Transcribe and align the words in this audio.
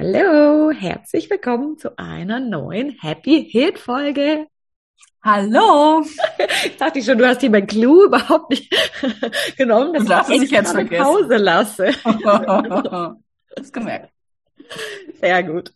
Hallo, 0.00 0.70
herzlich 0.70 1.28
willkommen 1.28 1.76
zu 1.76 1.98
einer 1.98 2.38
neuen 2.38 2.90
Happy 3.00 3.48
Hit 3.50 3.80
Folge. 3.80 4.46
Hallo. 5.24 6.04
Ich 6.64 6.76
dachte 6.76 7.02
schon, 7.02 7.18
du 7.18 7.26
hast 7.26 7.40
hier 7.40 7.50
mein 7.50 7.66
Clou 7.66 8.04
überhaupt 8.04 8.50
nicht 8.50 8.72
genommen, 9.56 10.06
dass 10.06 10.28
ich 10.28 10.52
jetzt 10.52 10.70
vergessen. 10.70 11.02
Pause 11.02 11.36
lasse. 11.36 11.90
das 13.56 13.72
gemerkt. 13.72 14.12
Sehr 15.20 15.42
gut. 15.42 15.72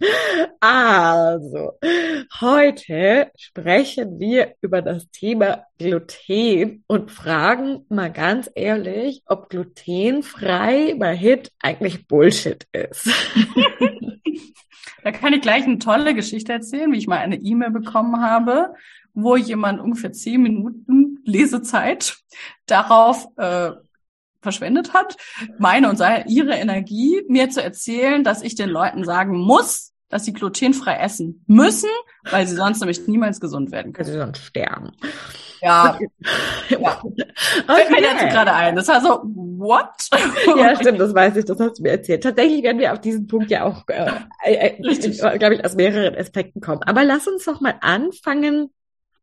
Also, 0.60 1.72
heute 2.40 3.30
sprechen 3.36 4.20
wir 4.20 4.54
über 4.60 4.82
das 4.82 5.10
Thema 5.10 5.64
Gluten 5.78 6.84
und 6.86 7.10
fragen 7.10 7.84
mal 7.88 8.12
ganz 8.12 8.50
ehrlich, 8.54 9.22
ob 9.26 9.48
glutenfrei 9.48 10.94
bei 10.98 11.16
HIT 11.16 11.50
eigentlich 11.60 12.06
Bullshit 12.06 12.66
ist. 12.72 13.08
Da 15.04 15.10
kann 15.10 15.32
ich 15.32 15.40
gleich 15.42 15.64
eine 15.64 15.78
tolle 15.78 16.14
Geschichte 16.14 16.52
erzählen, 16.52 16.92
wie 16.92 16.98
ich 16.98 17.08
mal 17.08 17.18
eine 17.18 17.36
E-Mail 17.36 17.70
bekommen 17.70 18.20
habe, 18.20 18.74
wo 19.14 19.36
jemand 19.36 19.80
ungefähr 19.80 20.12
zehn 20.12 20.42
Minuten 20.42 21.18
Lesezeit 21.24 22.18
darauf 22.66 23.26
äh, 23.36 23.72
verschwendet 24.42 24.92
hat, 24.92 25.16
meine 25.58 25.88
und 25.88 25.96
seine, 25.96 26.26
ihre 26.28 26.54
Energie, 26.54 27.22
mir 27.28 27.48
zu 27.50 27.62
erzählen, 27.62 28.24
dass 28.24 28.42
ich 28.42 28.54
den 28.54 28.68
Leuten 28.68 29.04
sagen 29.04 29.38
muss, 29.38 29.92
dass 30.08 30.26
sie 30.26 30.34
glutenfrei 30.34 30.96
essen 30.98 31.42
müssen, 31.46 31.88
weil 32.30 32.46
sie 32.46 32.54
sonst 32.54 32.80
nämlich 32.80 33.08
niemals 33.08 33.40
gesund 33.40 33.72
werden 33.72 33.94
können. 33.94 34.08
Also 34.08 34.20
sonst 34.20 34.44
sterben. 34.44 34.92
Ja. 35.62 35.98
ja. 36.68 37.00
Okay. 37.02 37.24
Fällt 37.66 37.90
mir 37.90 38.02
dazu 38.02 38.26
gerade 38.26 38.52
ein. 38.52 38.76
Das 38.76 38.88
war 38.88 39.00
so, 39.00 39.22
what? 39.22 39.88
ja, 40.58 40.76
stimmt, 40.76 41.00
das 41.00 41.14
weiß 41.14 41.36
ich, 41.36 41.44
das 41.44 41.58
hast 41.58 41.78
du 41.78 41.82
mir 41.82 41.92
erzählt. 41.92 42.22
Tatsächlich 42.22 42.62
werden 42.62 42.78
wir 42.78 42.92
auf 42.92 43.00
diesen 43.00 43.26
Punkt 43.26 43.50
ja 43.50 43.64
auch, 43.64 43.84
äh, 43.88 44.10
äh, 44.44 44.76
äh 44.76 45.38
glaube 45.38 45.54
ich, 45.54 45.64
aus 45.64 45.76
mehreren 45.76 46.14
Aspekten 46.14 46.60
kommen. 46.60 46.82
Aber 46.82 47.04
lass 47.04 47.26
uns 47.26 47.44
doch 47.44 47.60
mal 47.60 47.76
anfangen, 47.80 48.70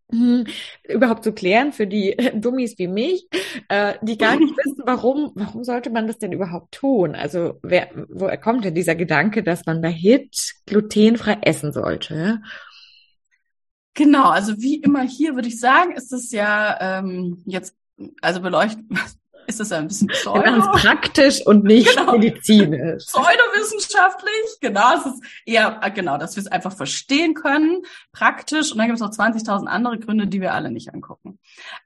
überhaupt 0.87 1.23
zu 1.23 1.33
klären 1.33 1.71
für 1.71 1.87
die 1.87 2.15
Dummies 2.35 2.77
wie 2.77 2.87
mich, 2.87 3.27
äh, 3.67 3.95
die 4.01 4.17
gar 4.17 4.37
nicht 4.37 4.55
wissen, 4.57 4.83
warum, 4.85 5.31
warum 5.35 5.63
sollte 5.63 5.89
man 5.89 6.07
das 6.07 6.17
denn 6.17 6.31
überhaupt 6.31 6.73
tun? 6.73 7.15
Also 7.15 7.59
wer, 7.63 7.89
woher 8.09 8.37
kommt 8.37 8.65
denn 8.65 8.75
dieser 8.75 8.95
Gedanke, 8.95 9.43
dass 9.43 9.65
man 9.65 9.81
da 9.81 9.89
Hit 9.89 10.55
glutenfrei 10.65 11.37
essen 11.41 11.71
sollte? 11.71 12.41
Genau, 13.93 14.29
also 14.29 14.57
wie 14.57 14.75
immer 14.75 15.01
hier 15.01 15.35
würde 15.35 15.47
ich 15.47 15.59
sagen, 15.59 15.91
ist 15.91 16.13
es 16.13 16.31
ja 16.31 16.99
ähm, 16.99 17.43
jetzt, 17.45 17.75
also 18.21 18.39
beleuchten, 18.39 18.87
ist 19.49 19.59
das 19.59 19.71
ein 19.71 19.87
bisschen 19.87 20.07
pseudo. 20.09 20.43
Ganz 20.43 20.65
praktisch 20.81 21.45
und 21.45 21.63
nicht 21.63 21.89
genau. 21.97 22.17
medizinisch. 22.17 23.05
Pseudowissenschaftlich, 23.05 24.59
genau. 24.61 24.95
Es 24.95 25.05
ist 25.05 25.23
eher, 25.45 25.79
äh, 25.83 25.91
genau, 25.91 26.17
dass 26.17 26.35
wir 26.35 26.41
es 26.41 26.47
einfach 26.47 26.75
verstehen 26.75 27.33
können, 27.33 27.81
praktisch. 28.13 28.71
Und 28.71 28.77
dann 28.77 28.87
gibt 28.87 29.01
es 29.01 29.01
noch 29.01 29.11
20.000 29.11 29.65
andere 29.65 29.99
Gründe, 29.99 30.27
die 30.27 30.39
wir 30.39 30.53
alle 30.53 30.71
nicht 30.71 30.93
angucken. 30.93 31.39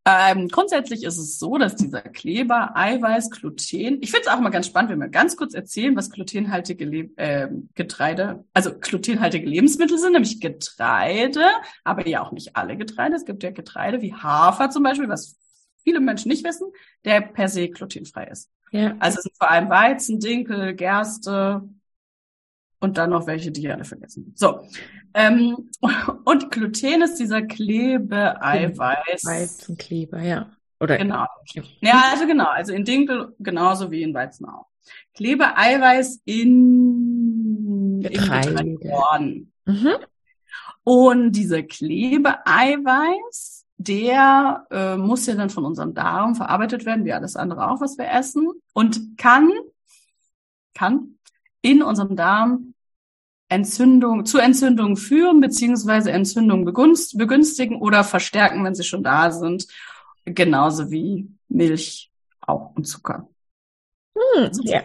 Ähm, 0.06 0.50
grundsätzlich 0.50 1.04
ist 1.04 1.18
es 1.18 1.40
so, 1.40 1.58
dass 1.58 1.76
dieser 1.76 2.02
Kleber, 2.02 2.76
Eiweiß, 2.76 3.32
Gluten, 3.32 4.00
ich 4.02 4.12
finde 4.12 4.28
es 4.28 4.28
auch 4.28 4.40
mal 4.40 4.50
ganz 4.50 4.68
spannend, 4.68 4.92
wenn 4.92 5.00
wir 5.00 5.10
ganz 5.10 5.38
kurz 5.38 5.54
erzählen, 5.54 5.96
was 5.96 6.12
glutenhaltige 6.12 6.86
Le 6.86 7.10
äh, 7.16 7.48
Getreide, 7.76 8.44
also 8.54 8.72
glutenhaltige 8.78 9.48
Lebensmittel 9.48 9.98
sind, 9.98 10.14
nämlich 10.14 10.42
Getreide, 10.42 11.46
aber 11.84 12.08
ja 12.08 12.22
auch 12.22 12.32
nicht 12.32 12.56
alle 12.56 12.76
Getreide. 12.76 13.16
Es 13.16 13.26
gibt 13.26 13.44
ja 13.44 13.52
Getreide 13.52 14.02
wie 14.02 14.14
Hafer 14.14 14.70
zum 14.70 14.84
Beispiel, 14.84 15.08
was 15.08 15.38
viele 15.84 16.00
Menschen 16.00 16.30
nicht 16.30 16.46
wissen, 16.46 16.72
der 17.06 17.22
per 17.22 17.48
se 17.48 17.70
glutenfrei 17.70 18.28
ist. 18.28 18.50
Ja. 18.72 18.96
Also 19.00 19.18
es 19.18 19.24
sind 19.24 19.38
vor 19.38 19.52
allem 19.52 19.70
Weizen, 19.70 20.20
Dinkel, 20.20 20.74
Gerste 20.74 21.68
und 22.80 22.98
dann 22.98 23.12
noch 23.12 23.28
welche, 23.28 23.52
die 23.52 23.62
ich 23.62 23.72
alle 23.72 23.86
vergessen. 23.86 24.34
So. 24.36 24.68
Ähm, 25.14 25.70
und 26.26 26.52
Gluten 26.52 27.04
ist 27.04 27.20
dieser 27.20 27.44
Klebe-Eiweiß. 27.44 29.26
Weizenkleber, 29.26 30.22
ja. 30.22 30.52
Oder 30.80 30.98
genau. 30.98 31.26
Ja, 31.80 32.10
also 32.12 32.28
genau. 32.28 32.48
Also 32.48 32.74
in 32.74 32.84
Dinkel 32.84 33.34
genauso 33.40 33.90
wie 33.90 34.04
in 34.04 34.14
Weizen 34.14 34.46
auch. 34.46 34.68
Klebe-Eiweiß 35.14 36.24
in 36.26 38.02
Getreide. 38.02 38.60
In 38.60 39.50
mhm. 39.66 39.96
Und 40.84 41.32
diese 41.32 41.64
Klebe-Eiweiß 41.64 43.63
der 43.78 44.68
äh, 44.72 44.98
muss 44.98 45.26
ja 45.26 45.36
dann 45.36 45.50
von 45.50 45.66
unserem 45.66 45.94
Darm 45.94 46.36
verarbeitet 46.36 46.86
werden, 46.86 47.06
wie 47.06 47.14
alles 47.14 47.36
andere 47.36 47.70
auch, 47.70 47.82
was 47.82 47.98
wir 47.98 48.10
essen, 48.10 48.50
und 48.74 49.18
kann, 49.18 49.52
kann 50.74 51.20
in 51.62 51.82
unserem 51.82 52.16
Darm 52.16 52.74
Entzündung, 53.50 54.26
zu 54.26 54.40
Entzündungen 54.40 54.98
führen, 54.98 55.40
beziehungsweise 55.40 56.12
Entzündungen 56.12 56.66
begunst, 56.66 57.18
begünstigen 57.18 57.80
oder 57.80 58.04
verstärken, 58.04 58.64
wenn 58.64 58.74
sie 58.74 58.84
schon 58.84 59.04
da 59.04 59.32
sind. 59.32 59.68
Genauso 60.26 60.90
wie 60.90 61.30
Milch 61.50 62.12
auch 62.42 62.76
und 62.76 62.86
Zucker. 62.88 63.28
Hm, 64.16 64.50
ja. 64.64 64.82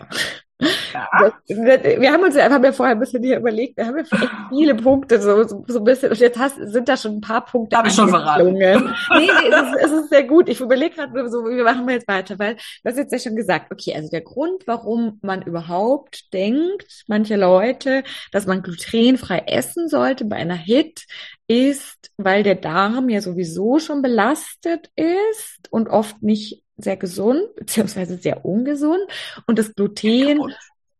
Ja. 0.92 1.32
Wir 1.46 2.12
haben 2.12 2.22
uns 2.24 2.34
ja 2.34 2.44
einfach 2.44 2.60
mal 2.60 2.72
vorher 2.72 2.96
ein 2.96 2.98
bisschen 2.98 3.22
hier 3.22 3.38
überlegt, 3.38 3.76
wir 3.76 3.86
haben 3.86 3.98
ja 3.98 4.04
viele 4.48 4.74
Punkte, 4.74 5.20
so, 5.20 5.44
so, 5.44 5.64
so 5.69 5.78
ein 5.78 5.84
bisschen, 5.84 6.10
und 6.10 6.19
jetzt 6.19 6.38
hast, 6.38 6.56
sind 6.56 6.88
da 6.88 6.96
schon 6.96 7.19
ein 7.19 7.20
paar 7.20 7.44
Punkte. 7.44 7.76
Habe 7.76 7.88
ich 7.88 7.94
schon 7.94 8.08
verraten. 8.08 8.52
nee, 8.54 8.76
nee, 8.76 9.30
es 9.50 9.62
ist, 9.62 9.84
es 9.84 9.92
ist 9.92 10.10
sehr 10.10 10.24
gut. 10.24 10.48
Ich 10.48 10.60
überlege 10.60 10.96
gerade 10.96 11.30
so, 11.30 11.44
wie 11.44 11.62
machen 11.62 11.86
wir 11.86 11.94
jetzt 11.94 12.08
weiter, 12.08 12.38
weil 12.38 12.56
du 12.56 12.91
hast 12.91 12.96
jetzt 12.96 13.12
ja 13.12 13.19
schon 13.19 13.36
gesagt, 13.36 13.70
okay, 13.72 13.94
also 13.94 14.08
der 14.08 14.22
Grund, 14.22 14.64
warum 14.66 15.19
man 15.22 15.42
überhaupt 15.42 16.32
denkt, 16.32 17.04
manche 17.06 17.36
Leute, 17.36 18.02
dass 18.32 18.46
man 18.46 18.62
glutenfrei 18.62 19.44
essen 19.46 19.88
sollte 19.88 20.25
bei 20.25 20.36
einer 20.36 20.56
HIT, 20.56 21.06
ist, 21.46 22.10
weil 22.19 22.42
der 22.42 22.56
Darm 22.56 23.08
ja 23.08 23.20
sowieso 23.20 23.78
schon 23.78 24.02
belastet 24.02 24.90
ist 24.96 25.69
und 25.70 25.88
oft 25.88 26.22
nicht 26.22 26.62
sehr 26.78 26.96
gesund, 26.96 27.54
beziehungsweise 27.56 28.16
sehr 28.16 28.44
ungesund. 28.44 29.02
Und 29.46 29.58
das 29.58 29.75
Gluten 29.75 30.38
kaputt. 30.38 30.54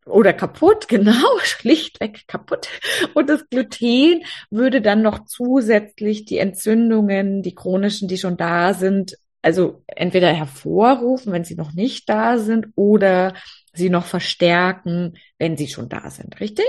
oder 0.07 0.33
kaputt, 0.33 0.89
genau, 0.89 1.39
schlichtweg 1.43 2.27
kaputt. 2.27 2.69
Und 3.15 3.31
das 3.31 3.49
Gluten 3.49 4.23
würde 4.51 4.83
dann 4.83 5.03
noch 5.03 5.25
zusätzlich 5.25 6.25
die 6.25 6.39
Entzündungen, 6.39 7.43
die 7.43 7.55
chronischen, 7.55 8.09
die 8.09 8.19
schon 8.19 8.37
da 8.37 8.75
sind, 8.75 9.17
also 9.41 9.85
entweder 9.87 10.33
hervorrufen, 10.33 11.33
wenn 11.33 11.45
sie 11.45 11.55
noch 11.55 11.73
nicht 11.73 12.09
da 12.09 12.39
sind, 12.39 12.67
oder 12.75 13.35
sie 13.73 13.89
noch 13.89 14.05
verstärken, 14.05 15.17
wenn 15.39 15.57
sie 15.57 15.69
schon 15.69 15.89
da 15.89 16.11
sind, 16.11 16.41
richtig? 16.41 16.69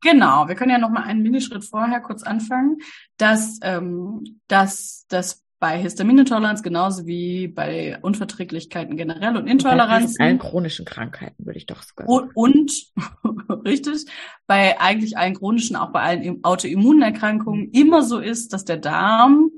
Genau, 0.00 0.48
wir 0.48 0.54
können 0.54 0.70
ja 0.70 0.78
noch 0.78 0.90
mal 0.90 1.04
einen 1.04 1.22
Minischritt 1.22 1.64
vorher 1.64 2.00
kurz 2.00 2.22
anfangen, 2.22 2.78
dass, 3.16 3.58
ähm, 3.62 4.40
dass 4.48 5.06
das 5.08 5.43
bei 5.64 5.78
Histaminintoleranz 5.78 6.62
genauso 6.62 7.06
wie 7.06 7.48
bei 7.48 7.98
Unverträglichkeiten 8.02 8.98
generell 8.98 9.34
und 9.38 9.46
Intoleranz. 9.46 10.18
Bei 10.18 10.26
allen 10.26 10.38
chronischen 10.38 10.84
Krankheiten 10.84 11.46
würde 11.46 11.56
ich 11.56 11.64
doch 11.64 11.82
sogar 11.82 12.06
sagen. 12.06 12.30
Und, 12.34 12.92
und 12.98 13.64
richtig, 13.64 14.04
bei 14.46 14.78
eigentlich 14.78 15.16
allen 15.16 15.32
chronischen, 15.32 15.76
auch 15.76 15.90
bei 15.90 16.02
allen 16.02 16.44
Autoimmunerkrankungen 16.44 17.70
immer 17.70 18.02
so 18.02 18.18
ist, 18.18 18.52
dass 18.52 18.66
der 18.66 18.76
Darm 18.76 19.52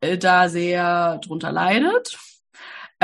äh, 0.00 0.18
da 0.18 0.48
sehr 0.48 1.18
drunter 1.18 1.52
leidet. 1.52 2.18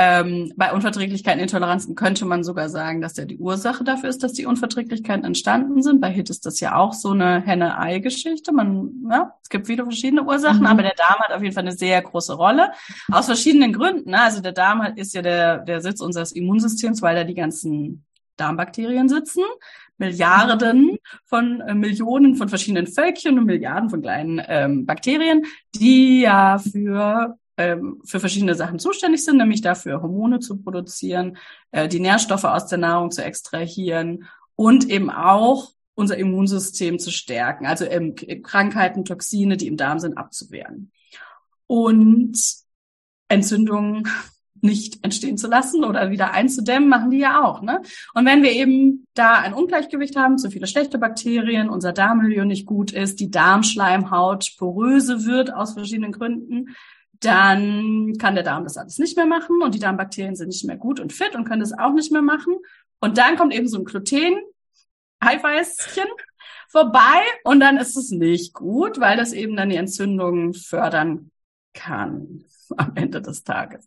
Ähm, 0.01 0.53
bei 0.55 0.71
Unverträglichkeiten, 0.71 1.41
Intoleranzen 1.41 1.93
könnte 1.93 2.23
man 2.23 2.45
sogar 2.45 2.69
sagen, 2.69 3.01
dass 3.01 3.17
ja 3.17 3.25
die 3.25 3.37
Ursache 3.37 3.83
dafür 3.83 4.07
ist, 4.07 4.23
dass 4.23 4.31
die 4.31 4.45
Unverträglichkeiten 4.45 5.25
entstanden 5.25 5.83
sind. 5.83 5.99
Bei 5.99 6.09
HIT 6.09 6.29
ist 6.29 6.45
das 6.45 6.61
ja 6.61 6.77
auch 6.77 6.93
so 6.93 7.09
eine 7.09 7.41
Henne-Ei-Geschichte. 7.41 8.53
Man, 8.53 8.91
ja, 9.11 9.33
es 9.43 9.49
gibt 9.49 9.67
viele 9.67 9.83
verschiedene 9.83 10.23
Ursachen, 10.23 10.61
mhm. 10.61 10.67
aber 10.67 10.83
der 10.83 10.95
Darm 10.95 11.19
hat 11.19 11.33
auf 11.33 11.43
jeden 11.43 11.53
Fall 11.53 11.63
eine 11.63 11.73
sehr 11.73 12.01
große 12.01 12.33
Rolle. 12.33 12.71
Aus 13.11 13.25
verschiedenen 13.25 13.73
Gründen. 13.73 14.11
Ne? 14.11 14.21
Also 14.21 14.41
der 14.41 14.53
Darm 14.53 14.81
ist 14.95 15.13
ja 15.13 15.21
der, 15.21 15.57
der 15.57 15.81
Sitz 15.81 15.99
unseres 15.99 16.31
Immunsystems, 16.31 17.01
weil 17.01 17.15
da 17.15 17.25
die 17.25 17.35
ganzen 17.35 18.05
Darmbakterien 18.37 19.09
sitzen. 19.09 19.43
Milliarden 19.97 20.97
von 21.25 21.59
äh, 21.59 21.75
Millionen 21.75 22.37
von 22.37 22.47
verschiedenen 22.47 22.87
Völkchen 22.87 23.37
und 23.37 23.47
Milliarden 23.47 23.89
von 23.89 24.01
kleinen 24.01 24.41
ähm, 24.47 24.85
Bakterien, 24.85 25.43
die 25.75 26.21
ja 26.21 26.57
für 26.57 27.37
ähm, 27.59 27.99
für 28.05 28.21
verschiedene 28.21 28.55
Sachen 28.55 28.79
zuständig 28.79 29.25
sind, 29.25 29.35
nämlich 29.35 29.59
dafür 29.59 30.01
Hormone 30.01 30.39
zu 30.39 30.61
produzieren, 30.61 31.35
äh, 31.71 31.89
die 31.89 31.99
Nährstoffe 31.99 32.45
aus 32.45 32.67
der 32.67 32.77
Nahrung 32.77 33.11
zu 33.11 33.21
extrahieren 33.21 34.29
und 34.55 34.89
eben 34.89 35.09
auch 35.09 35.73
unser 35.93 36.15
Immunsystem 36.15 36.99
zu 36.99 37.11
stärken, 37.11 37.65
also 37.65 37.85
Krankheiten, 38.43 39.03
Toxine, 39.03 39.57
die 39.57 39.67
im 39.67 39.75
Darm 39.75 39.99
sind, 39.99 40.17
abzuwehren. 40.17 40.93
Und 41.67 42.39
Entzündungen 43.27 44.07
nicht 44.61 45.03
entstehen 45.03 45.37
zu 45.37 45.47
lassen 45.49 45.83
oder 45.83 46.11
wieder 46.11 46.31
einzudämmen, 46.31 46.87
machen 46.87 47.11
die 47.11 47.19
ja 47.19 47.43
auch. 47.43 47.61
Ne? 47.61 47.81
Und 48.13 48.25
wenn 48.25 48.41
wir 48.41 48.53
eben 48.53 49.05
da 49.15 49.33
ein 49.33 49.53
Ungleichgewicht 49.53 50.15
haben, 50.15 50.37
zu 50.37 50.49
viele 50.49 50.67
schlechte 50.67 50.97
Bakterien, 50.97 51.69
unser 51.69 51.91
Darmmilieu 51.91 52.45
nicht 52.45 52.65
gut 52.65 52.93
ist, 52.93 53.19
die 53.19 53.31
Darmschleimhaut 53.31 54.55
poröse 54.57 55.25
wird 55.25 55.53
aus 55.53 55.73
verschiedenen 55.73 56.13
Gründen, 56.13 56.75
dann 57.19 58.17
kann 58.17 58.35
der 58.35 58.43
Darm 58.43 58.63
das 58.63 58.77
alles 58.77 58.97
nicht 58.97 59.17
mehr 59.17 59.25
machen 59.25 59.61
und 59.61 59.75
die 59.75 59.79
Darmbakterien 59.79 60.35
sind 60.35 60.49
nicht 60.49 60.65
mehr 60.65 60.77
gut 60.77 60.99
und 60.99 61.13
fit 61.13 61.35
und 61.35 61.45
können 61.45 61.59
das 61.59 61.77
auch 61.77 61.93
nicht 61.93 62.11
mehr 62.11 62.21
machen. 62.21 62.57
Und 62.99 63.17
dann 63.17 63.35
kommt 63.37 63.53
eben 63.53 63.67
so 63.67 63.77
ein 63.77 63.85
Gluten, 63.85 64.37
Eiweißchen 65.19 66.07
vorbei 66.69 67.21
und 67.43 67.59
dann 67.59 67.77
ist 67.77 67.97
es 67.97 68.11
nicht 68.11 68.53
gut, 68.53 68.99
weil 68.99 69.17
das 69.17 69.33
eben 69.33 69.57
dann 69.57 69.69
die 69.69 69.75
Entzündungen 69.75 70.53
fördern 70.53 71.31
kann 71.73 72.45
am 72.77 72.95
Ende 72.95 73.21
des 73.21 73.43
Tages. 73.43 73.85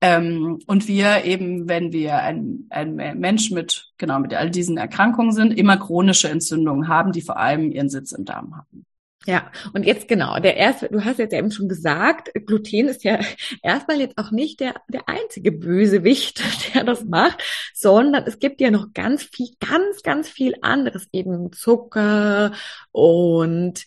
Ähm, 0.00 0.58
und 0.66 0.88
wir 0.88 1.24
eben, 1.24 1.68
wenn 1.68 1.92
wir 1.92 2.16
ein, 2.16 2.66
ein 2.70 2.96
Mensch 2.96 3.50
mit, 3.50 3.92
genau, 3.98 4.18
mit 4.18 4.34
all 4.34 4.50
diesen 4.50 4.76
Erkrankungen 4.76 5.32
sind, 5.32 5.52
immer 5.52 5.76
chronische 5.76 6.28
Entzündungen 6.28 6.88
haben, 6.88 7.12
die 7.12 7.22
vor 7.22 7.36
allem 7.36 7.70
ihren 7.70 7.88
Sitz 7.88 8.10
im 8.10 8.24
Darm 8.24 8.56
haben. 8.56 8.84
Ja, 9.26 9.52
und 9.72 9.86
jetzt 9.86 10.08
genau, 10.08 10.38
der 10.40 10.56
erste, 10.56 10.88
du 10.88 11.04
hast 11.04 11.18
jetzt 11.18 11.32
eben 11.32 11.52
schon 11.52 11.68
gesagt, 11.68 12.32
Gluten 12.46 12.88
ist 12.88 13.04
ja 13.04 13.20
erstmal 13.62 14.00
jetzt 14.00 14.18
auch 14.18 14.30
nicht 14.32 14.60
der, 14.60 14.74
der 14.88 15.08
einzige 15.08 15.52
Bösewicht, 15.52 16.42
der 16.74 16.84
das 16.84 17.04
macht, 17.04 17.42
sondern 17.74 18.24
es 18.26 18.38
gibt 18.38 18.60
ja 18.60 18.70
noch 18.70 18.92
ganz 18.94 19.22
viel, 19.22 19.50
ganz, 19.60 20.02
ganz 20.02 20.28
viel 20.28 20.54
anderes, 20.62 21.06
eben 21.12 21.52
Zucker 21.52 22.52
und 22.90 23.84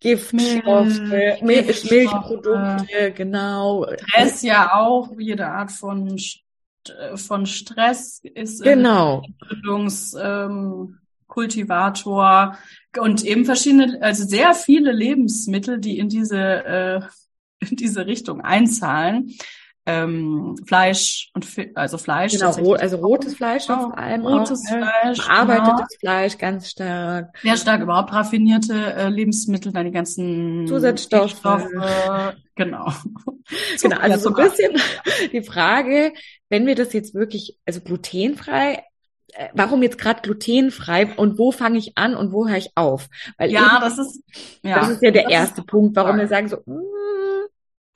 Giftstoffe, 0.00 1.00
Milch, 1.42 1.90
Milchprodukte, 1.90 3.12
genau. 3.16 3.84
Stress 4.06 4.42
ja 4.42 4.74
auch, 4.74 5.10
jede 5.18 5.48
Art 5.48 5.72
von, 5.72 6.16
von 7.16 7.46
Stress 7.46 8.20
ist 8.22 8.62
genau. 8.62 9.24
Bildungs, 9.48 10.16
ähm, 10.20 10.98
Kultivator 11.28 12.58
und 12.98 13.24
eben 13.24 13.44
verschiedene, 13.44 13.98
also 14.02 14.24
sehr 14.24 14.54
viele 14.54 14.90
Lebensmittel, 14.90 15.78
die 15.78 15.98
in 15.98 16.08
diese, 16.08 16.38
äh, 16.38 17.00
in 17.60 17.76
diese 17.76 18.06
Richtung 18.06 18.40
einzahlen. 18.40 19.34
Ähm, 19.86 20.56
Fleisch 20.66 21.30
und 21.32 21.46
also 21.74 21.96
Fleisch. 21.96 22.32
Genau, 22.32 22.50
ro 22.50 22.74
also 22.74 22.98
rotes 22.98 23.34
Fleisch 23.36 23.64
oh, 23.70 23.74
vor 23.74 23.96
allem 23.96 24.20
rotes 24.26 24.62
auch, 24.66 24.76
Fleisch, 24.76 25.22
verarbeitetes 25.22 25.98
genau. 25.98 26.00
Fleisch 26.00 26.36
ganz 26.36 26.68
stark. 26.68 27.38
Sehr 27.40 27.56
stark 27.56 27.80
überhaupt 27.80 28.12
raffinierte 28.12 28.74
äh, 28.74 29.08
Lebensmittel, 29.08 29.72
dann 29.72 29.86
die 29.86 29.90
ganzen 29.90 30.66
Zusatzstoffe. 30.66 31.40
Genau. 32.54 32.92
genau, 33.80 33.96
also 33.96 34.28
so 34.28 34.36
ein 34.36 34.50
bisschen 34.50 34.78
die 35.32 35.42
Frage, 35.42 36.12
wenn 36.50 36.66
wir 36.66 36.74
das 36.74 36.92
jetzt 36.92 37.14
wirklich, 37.14 37.56
also 37.64 37.80
glutenfrei 37.80 38.74
äh, 38.74 38.82
warum 39.52 39.82
jetzt 39.82 39.98
gerade 39.98 40.20
glutenfrei 40.22 41.14
und 41.16 41.38
wo 41.38 41.52
fange 41.52 41.78
ich 41.78 41.96
an 41.96 42.14
und 42.14 42.32
wo 42.32 42.48
höre 42.48 42.56
ich 42.56 42.72
auf? 42.76 43.08
Weil 43.36 43.50
ja, 43.50 43.78
das 43.80 43.98
ist 43.98 44.22
ja, 44.62 44.80
das 44.80 44.90
ist 44.90 45.02
ja 45.02 45.10
der 45.10 45.28
erste 45.28 45.62
Punkt, 45.62 45.96
warum 45.96 46.18
wir 46.18 46.28
sagen 46.28 46.48
so. 46.48 46.58
Mm, 46.66 46.80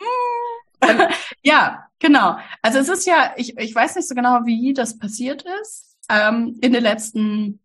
mm. 0.00 1.00
ja, 1.42 1.86
genau. 1.98 2.36
Also 2.60 2.78
es 2.78 2.88
ist 2.88 3.06
ja, 3.06 3.32
ich, 3.36 3.56
ich 3.58 3.74
weiß 3.74 3.96
nicht 3.96 4.08
so 4.08 4.14
genau, 4.14 4.40
wie 4.44 4.72
das 4.72 4.98
passiert 4.98 5.44
ist. 5.62 5.96
Ähm, 6.08 6.58
in 6.60 6.72
den 6.72 6.82
letzten 6.82 7.60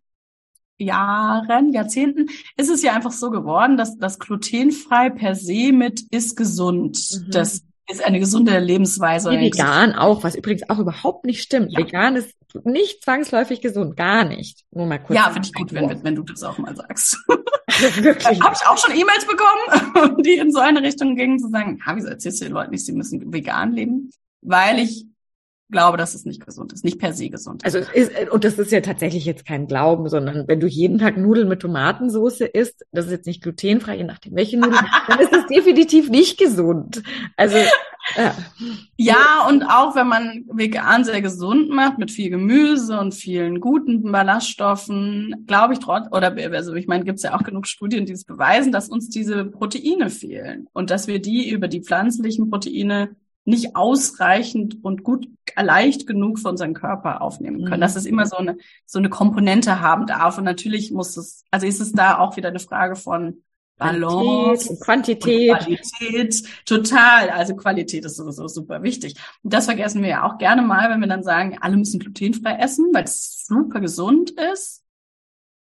Jahren, 0.79 1.73
Jahrzehnten 1.73 2.27
ist 2.55 2.69
es 2.69 2.83
ja 2.83 2.93
einfach 2.93 3.11
so 3.11 3.31
geworden, 3.31 3.77
dass 3.77 3.97
das 3.97 4.19
glutenfrei 4.19 5.09
per 5.09 5.35
se 5.35 5.71
mit 5.71 6.01
ist 6.11 6.35
gesund. 6.35 6.99
Mhm. 7.11 7.31
Das 7.31 7.63
ist 7.89 8.03
eine 8.03 8.19
gesunde 8.19 8.59
Lebensweise. 8.59 9.31
Wie 9.31 9.39
vegan 9.39 9.93
auch, 9.93 10.23
was 10.23 10.35
übrigens 10.35 10.69
auch 10.69 10.79
überhaupt 10.79 11.25
nicht 11.25 11.41
stimmt. 11.41 11.71
Ja. 11.71 11.79
Vegan 11.79 12.15
ist 12.15 12.35
nicht 12.63 13.03
zwangsläufig 13.03 13.61
gesund, 13.61 13.95
gar 13.95 14.25
nicht. 14.25 14.63
Nur 14.71 14.85
mal 14.85 14.99
kurz. 14.99 15.17
Ja, 15.17 15.29
finde 15.29 15.47
ich 15.47 15.53
gut, 15.53 15.73
wenn, 15.73 16.03
wenn 16.03 16.15
du 16.15 16.23
das 16.23 16.43
auch 16.43 16.57
mal 16.57 16.75
sagst. 16.75 17.17
Wirklich. 17.27 18.41
Habe 18.41 18.55
ich 18.55 18.67
auch 18.67 18.77
schon 18.77 18.95
E-Mails 18.95 19.25
bekommen, 19.25 20.21
die 20.23 20.35
in 20.35 20.51
so 20.51 20.59
eine 20.59 20.81
Richtung 20.81 21.15
gingen, 21.15 21.39
zu 21.39 21.49
sagen, 21.49 21.79
ha, 21.85 21.95
wieso 21.95 22.07
erzählst 22.07 22.41
du 22.41 22.45
den 22.45 22.53
Leuten 22.53 22.71
nicht, 22.71 22.85
sie 22.85 22.93
müssen 22.93 23.33
vegan 23.33 23.73
leben? 23.73 24.11
Weil 24.41 24.79
ich 24.79 25.06
glaube, 25.69 25.97
dass 25.97 26.15
es 26.15 26.25
nicht 26.25 26.45
gesund 26.45 26.73
ist, 26.73 26.85
nicht 26.85 26.99
per 26.99 27.13
se 27.13 27.29
gesund 27.29 27.63
ist. 27.63 27.75
Also 27.75 27.91
ist, 27.91 28.11
und 28.31 28.43
das 28.43 28.57
ist 28.57 28.71
ja 28.71 28.81
tatsächlich 28.81 29.25
jetzt 29.25 29.45
kein 29.45 29.67
Glauben, 29.67 30.07
sondern 30.09 30.47
wenn 30.47 30.59
du 30.59 30.67
jeden 30.67 30.97
Tag 30.97 31.17
Nudeln 31.17 31.47
mit 31.47 31.61
Tomatensauce 31.61 32.41
isst, 32.41 32.85
das 32.91 33.05
ist 33.05 33.11
jetzt 33.11 33.27
nicht 33.27 33.43
glutenfrei, 33.43 33.97
je 33.97 34.03
nachdem 34.03 34.35
welche 34.35 34.57
Nudeln, 34.57 34.85
dann 35.07 35.19
ist 35.19 35.33
es 35.33 35.45
definitiv 35.47 36.09
nicht 36.09 36.37
gesund. 36.37 37.03
Also 37.35 37.57
ja. 38.15 38.35
ja, 38.95 39.47
und 39.49 39.63
auch 39.63 39.95
wenn 39.95 40.07
man 40.07 40.45
vegan 40.49 41.03
sehr 41.03 41.21
gesund 41.21 41.69
macht, 41.69 41.97
mit 41.97 42.11
viel 42.11 42.29
Gemüse 42.29 42.97
und 42.99 43.13
vielen 43.13 43.59
guten 43.59 44.09
Ballaststoffen, 44.11 45.43
glaube 45.47 45.73
ich 45.73 45.79
trotz, 45.79 46.07
oder 46.11 46.35
also 46.53 46.73
ich 46.75 46.87
meine, 46.87 47.03
gibt 47.03 47.17
es 47.17 47.23
ja 47.23 47.35
auch 47.35 47.43
genug 47.43 47.67
Studien, 47.67 48.05
die 48.05 48.13
es 48.13 48.23
beweisen, 48.23 48.71
dass 48.71 48.87
uns 48.87 49.09
diese 49.09 49.45
Proteine 49.45 50.09
fehlen 50.09 50.67
und 50.73 50.89
dass 50.89 51.07
wir 51.07 51.21
die 51.21 51.49
über 51.49 51.67
die 51.67 51.81
pflanzlichen 51.81 52.49
Proteine 52.49 53.15
nicht 53.47 53.75
ausreichend 53.75 54.83
und 54.83 55.03
gut 55.03 55.27
leicht 55.55 56.05
genug 56.05 56.37
für 56.37 56.49
unseren 56.49 56.73
Körper 56.73 57.21
aufnehmen 57.21 57.63
können. 57.63 57.77
Mhm. 57.77 57.81
Dass 57.81 57.95
es 57.95 58.05
immer 58.05 58.25
so 58.25 58.35
eine, 58.35 58.57
so 58.85 58.99
eine 58.99 59.09
Komponente 59.09 59.79
haben 59.79 60.05
darf. 60.05 60.37
Und 60.37 60.43
natürlich 60.43 60.91
muss 60.91 61.15
es, 61.15 61.45
also 61.49 61.65
ist 61.65 61.79
es 61.79 61.93
da 61.93 62.17
auch 62.19 62.35
wieder 62.35 62.49
eine 62.49 62.59
Frage 62.59 62.95
von 62.97 63.41
Balance 63.77 64.77
Quantität. 64.81 65.59
Qualität, 65.59 66.43
total. 66.65 67.29
Also 67.29 67.55
Qualität 67.55 68.03
ist 68.03 68.17
sowieso 68.17 68.47
super 68.47 68.83
wichtig. 68.83 69.15
Und 69.43 69.53
das 69.53 69.65
vergessen 69.65 70.01
wir 70.01 70.09
ja 70.09 70.23
auch 70.23 70.37
gerne 70.39 70.61
mal, 70.61 70.89
wenn 70.89 70.99
wir 70.99 71.07
dann 71.07 71.23
sagen, 71.23 71.57
alle 71.61 71.77
müssen 71.77 71.99
glutenfrei 71.99 72.55
essen, 72.55 72.89
weil 72.93 73.05
es 73.05 73.45
super 73.45 73.79
gesund 73.79 74.31
ist. 74.31 74.83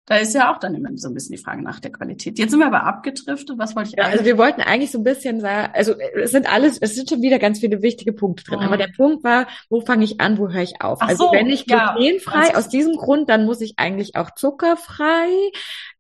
Da 0.07 0.17
ist 0.17 0.35
ja 0.35 0.53
auch 0.53 0.59
dann 0.59 0.75
immer 0.75 0.89
so 0.95 1.07
ein 1.07 1.15
bisschen 1.15 1.35
die 1.35 1.41
Frage 1.41 1.63
nach 1.63 1.79
der 1.79 1.91
Qualität. 1.91 2.38
Jetzt 2.38 2.51
sind 2.51 2.59
wir 2.59 2.67
aber 2.67 2.83
abgedriftet. 2.83 3.57
Was 3.57 3.75
wollte 3.75 3.89
ich 3.89 3.95
ja, 3.97 4.03
Also 4.03 4.24
wir 4.24 4.38
wollten 4.38 4.62
eigentlich 4.62 4.91
so 4.91 5.00
ein 5.00 5.03
bisschen 5.03 5.39
sagen, 5.39 5.74
also 5.74 5.95
es 5.97 6.29
sind 6.29 6.51
alles, 6.51 6.77
es 6.79 6.93
sind 6.93 7.09
schon 7.09 7.24
wieder 7.24 7.39
ganz 7.39 7.59
viele 7.59 7.81
wichtige 7.81 8.13
Punkte 8.13 8.43
drin. 8.43 8.59
Mhm. 8.59 8.65
Aber 8.65 8.77
der 8.77 8.89
Punkt 8.95 9.24
war, 9.24 9.47
wo 9.67 9.81
fange 9.81 10.03
ich 10.03 10.21
an, 10.21 10.38
wo 10.38 10.50
höre 10.50 10.62
ich 10.62 10.79
auf? 10.79 11.00
Ach 11.01 11.07
also 11.07 11.25
so, 11.25 11.31
wenn 11.31 11.47
ich 11.47 11.65
glutenfrei, 11.65 12.50
ja. 12.50 12.55
aus 12.55 12.69
diesem 12.69 12.97
Grund, 12.97 13.29
dann 13.29 13.45
muss 13.45 13.62
ich 13.62 13.74
eigentlich 13.77 14.15
auch 14.15 14.29
zuckerfrei, 14.35 15.27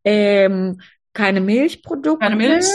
ähm, 0.03 0.81
keine 1.13 1.41
Milchprodukte. 1.41 2.19
Keine 2.19 2.35
Milch. 2.35 2.65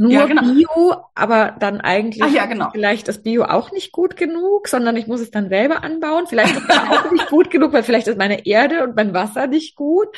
Nur 0.00 0.12
ja, 0.12 0.24
genau. 0.24 0.42
Bio, 0.54 0.96
aber 1.14 1.54
dann 1.60 1.82
eigentlich 1.82 2.22
Ach, 2.22 2.32
ja, 2.32 2.46
genau. 2.46 2.70
vielleicht 2.72 3.06
das 3.06 3.22
Bio 3.22 3.44
auch 3.44 3.70
nicht 3.70 3.92
gut 3.92 4.16
genug, 4.16 4.66
sondern 4.66 4.96
ich 4.96 5.06
muss 5.06 5.20
es 5.20 5.30
dann 5.30 5.50
selber 5.50 5.84
anbauen. 5.84 6.26
Vielleicht 6.26 6.56
ist 6.56 6.70
es 6.70 6.78
auch 6.78 7.10
nicht 7.12 7.28
gut 7.28 7.50
genug, 7.50 7.74
weil 7.74 7.82
vielleicht 7.82 8.08
ist 8.08 8.16
meine 8.16 8.46
Erde 8.46 8.82
und 8.82 8.96
mein 8.96 9.12
Wasser 9.12 9.46
nicht 9.46 9.76
gut. 9.76 10.08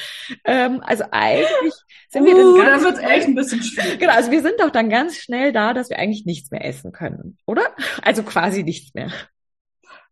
Ähm, 0.44 0.80
also 0.84 1.02
eigentlich 1.10 1.74
sind 2.10 2.26
wir 2.26 2.36
uh, 2.36 2.58
dann 2.58 2.66
ganz, 2.66 2.84
dann 2.84 2.94
wird's 2.94 3.10
echt 3.10 3.26
ein 3.26 3.34
bisschen 3.34 3.60
schwierig. 3.60 3.98
Genau, 3.98 4.12
also 4.12 4.30
wir 4.30 4.40
sind 4.42 4.54
doch 4.60 4.70
dann 4.70 4.88
ganz 4.88 5.16
schnell 5.16 5.50
da, 5.52 5.74
dass 5.74 5.90
wir 5.90 5.98
eigentlich 5.98 6.26
nichts 6.26 6.52
mehr 6.52 6.64
essen 6.64 6.92
können, 6.92 7.38
oder? 7.46 7.64
Also 8.02 8.22
quasi 8.22 8.62
nichts 8.62 8.94
mehr. 8.94 9.10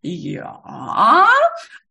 Ja, 0.02 1.28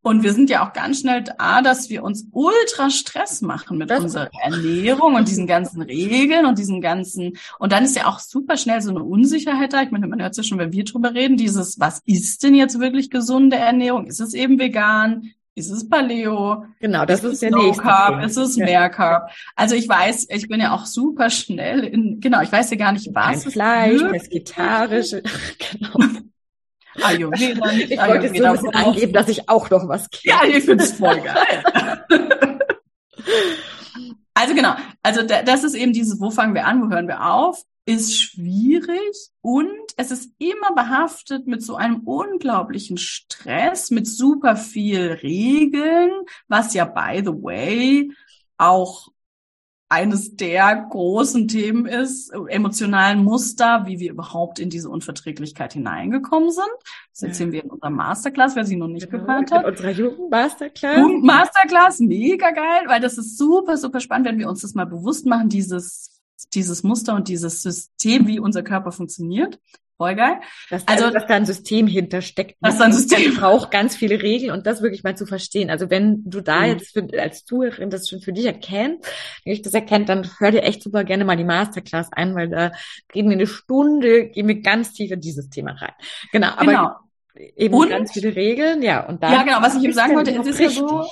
und 0.01 0.23
wir 0.23 0.33
sind 0.33 0.49
ja 0.49 0.65
auch 0.65 0.73
ganz 0.73 1.01
schnell 1.01 1.23
da, 1.23 1.61
dass 1.61 1.89
wir 1.89 2.03
uns 2.03 2.27
ultra 2.31 2.89
Stress 2.89 3.41
machen 3.41 3.77
mit 3.77 3.89
das 3.89 3.99
unserer 3.99 4.29
Ernährung 4.41 5.15
und 5.15 5.27
diesen 5.27 5.45
ganzen 5.45 5.81
Regeln 5.81 6.45
und 6.45 6.57
diesen 6.57 6.81
ganzen, 6.81 7.37
und 7.59 7.71
dann 7.71 7.83
ist 7.83 7.95
ja 7.95 8.07
auch 8.07 8.19
super 8.19 8.57
schnell 8.57 8.81
so 8.81 8.89
eine 8.89 9.03
Unsicherheit 9.03 9.73
da. 9.73 9.83
Ich 9.83 9.91
meine, 9.91 10.07
man 10.07 10.21
hört 10.21 10.37
ja 10.37 10.43
schon, 10.43 10.57
wenn 10.57 10.71
wir 10.71 10.85
drüber 10.85 11.13
reden, 11.13 11.37
dieses, 11.37 11.79
was 11.79 12.01
ist 12.05 12.43
denn 12.43 12.55
jetzt 12.55 12.79
wirklich 12.79 13.09
gesunde 13.09 13.57
Ernährung? 13.57 14.07
Ist 14.07 14.21
es 14.21 14.33
eben 14.33 14.57
vegan? 14.57 15.31
Ist 15.53 15.69
es 15.69 15.89
Paleo? 15.89 16.63
Genau, 16.79 17.05
das 17.05 17.23
ist, 17.23 17.33
ist 17.33 17.41
der 17.41 17.51
nächste. 17.51 17.83
Carb, 17.83 18.23
ist 18.23 18.37
es 18.37 18.55
mehr 18.55 18.89
Carb? 18.89 19.29
Also 19.57 19.75
ich 19.75 19.89
weiß, 19.89 20.27
ich 20.29 20.47
bin 20.47 20.61
ja 20.61 20.73
auch 20.73 20.85
super 20.85 21.29
schnell 21.29 21.83
in, 21.83 22.21
genau, 22.21 22.41
ich 22.41 22.51
weiß 22.51 22.71
ja 22.71 22.77
gar 22.77 22.93
nicht, 22.93 23.09
was. 23.13 23.43
Kein 23.43 23.51
Fleisch, 23.51 24.01
vegetarisch, 24.01 25.11
genau. 25.71 26.21
Ayurveda 27.03 27.71
nicht. 27.71 27.91
Ich 27.91 27.99
wollte 27.99 28.27
jetzt 28.27 28.61
so 28.61 28.69
angeben, 28.69 29.13
dass 29.13 29.29
ich 29.29 29.49
auch 29.49 29.69
noch 29.69 29.87
was 29.87 30.09
kenne. 30.09 30.35
Ja, 30.35 30.41
ich 30.45 30.63
finde 30.63 30.83
es 30.83 30.93
voll 30.93 31.21
geil. 31.21 32.05
also 34.33 34.55
genau, 34.55 34.75
also 35.03 35.23
das 35.23 35.63
ist 35.63 35.75
eben 35.75 35.93
dieses, 35.93 36.19
wo 36.19 36.31
fangen 36.31 36.53
wir 36.53 36.65
an, 36.65 36.81
wo 36.81 36.93
hören 36.93 37.07
wir 37.07 37.25
auf? 37.25 37.63
ist 37.89 38.21
schwierig 38.21 39.31
und 39.41 39.67
es 39.97 40.11
ist 40.11 40.31
immer 40.37 40.75
behaftet 40.75 41.47
mit 41.47 41.63
so 41.63 41.75
einem 41.75 42.01
unglaublichen 42.01 42.97
Stress, 42.97 43.89
mit 43.89 44.07
super 44.07 44.55
viel 44.55 45.13
Regeln, 45.23 46.11
was 46.47 46.75
ja, 46.75 46.85
by 46.85 47.23
the 47.25 47.31
way, 47.31 48.11
auch 48.59 49.07
eines 49.89 50.36
der 50.36 50.86
großen 50.89 51.48
Themen 51.48 51.88
ist, 51.88 52.31
emotionalen 52.48 53.24
Muster, 53.24 53.84
wie 53.88 54.00
wir 54.00 54.12
überhaupt 54.12 54.60
in 54.60 54.69
diese 54.69 54.89
Unverträglichkeit 54.89 55.74
hineingekommen 55.74 56.51
sind. 56.51 56.69
Das 57.12 57.24
erzählen 57.24 57.51
wir 57.51 57.63
in 57.63 57.72
unserer 57.72 57.89
Masterclass, 57.89 58.55
wer 58.55 58.65
sie 58.65 58.75
noch 58.75 58.88
nicht 58.88 59.10
genau, 59.10 59.25
gehört 59.25 59.51
hat. 59.51 59.63
In 59.63 59.72
unserer 59.72 59.91
Jugendmasterclass. 59.91 60.98
Jugendmasterclass, 60.98 62.00
mega 62.00 62.51
geil, 62.51 62.84
weil 62.86 63.01
das 63.01 63.17
ist 63.17 63.38
super, 63.38 63.77
super 63.77 64.00
spannend, 64.00 64.27
wenn 64.27 64.38
wir 64.39 64.48
uns 64.48 64.62
das 64.62 64.75
mal 64.75 64.86
bewusst 64.86 65.25
machen, 65.25 65.50
dieses 65.50 66.15
dieses 66.53 66.84
Muster 66.84 67.15
und 67.15 67.27
dieses 67.27 67.62
System, 67.62 68.27
wie 68.27 68.39
unser 68.39 68.63
Körper 68.63 68.91
funktioniert. 68.91 69.60
Voll 69.99 70.15
geil. 70.15 70.39
Dass, 70.69 70.87
also, 70.87 71.09
dass 71.09 71.27
da 71.27 71.35
ein 71.35 71.45
System 71.45 71.85
hintersteckt. 71.85 72.55
Dass 72.61 72.77
da 72.77 72.85
ein 72.85 72.93
System 72.93 73.35
braucht 73.37 73.69
ganz 73.69 73.97
viele 73.97 74.21
Regeln 74.21 74.51
und 74.51 74.65
das 74.65 74.81
wirklich 74.81 75.03
mal 75.03 75.17
zu 75.17 75.25
verstehen. 75.25 75.69
Also 75.69 75.89
wenn 75.89 76.23
du 76.23 76.39
da 76.39 76.61
mhm. 76.61 76.65
jetzt 76.67 76.93
für, 76.93 77.05
als 77.19 77.43
Zuhörerin 77.43 77.89
das 77.89 78.07
schon 78.07 78.21
für 78.21 78.31
dich 78.31 78.45
erkennst, 78.45 79.05
wenn 79.43 79.51
ich 79.51 79.61
das 79.61 79.73
erkennt, 79.73 80.07
dann 80.07 80.25
hör 80.39 80.51
dir 80.51 80.63
echt 80.63 80.83
super 80.83 81.03
gerne 81.03 81.25
mal 81.25 81.35
die 81.35 81.43
Masterclass 81.43 82.13
ein, 82.13 82.33
weil 82.33 82.47
da 82.47 82.71
reden 83.13 83.29
wir 83.29 83.35
eine 83.35 83.45
Stunde, 83.45 84.29
gehen 84.29 84.47
wir 84.47 84.61
ganz 84.61 84.93
tief 84.93 85.11
in 85.11 85.19
dieses 85.19 85.49
Thema 85.49 85.73
rein. 85.73 85.93
Genau. 86.31 86.47
Aber 86.55 86.65
genau. 86.65 87.51
eben 87.57 87.73
und, 87.73 87.89
ganz 87.89 88.13
viele 88.13 88.33
Regeln, 88.33 88.81
ja. 88.81 89.05
Und 89.05 89.21
dann 89.21 89.33
ja, 89.33 89.43
genau. 89.43 89.61
Was 89.61 89.75
ich 89.75 89.83
eben 89.83 89.93
sagen 89.93 90.15
wollte, 90.15 90.31
es 90.31 90.47
ist 90.47 90.59
ja 90.61 90.69
so, 90.69 91.07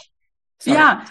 Sorry. 0.60 0.78
ja, 0.78 1.04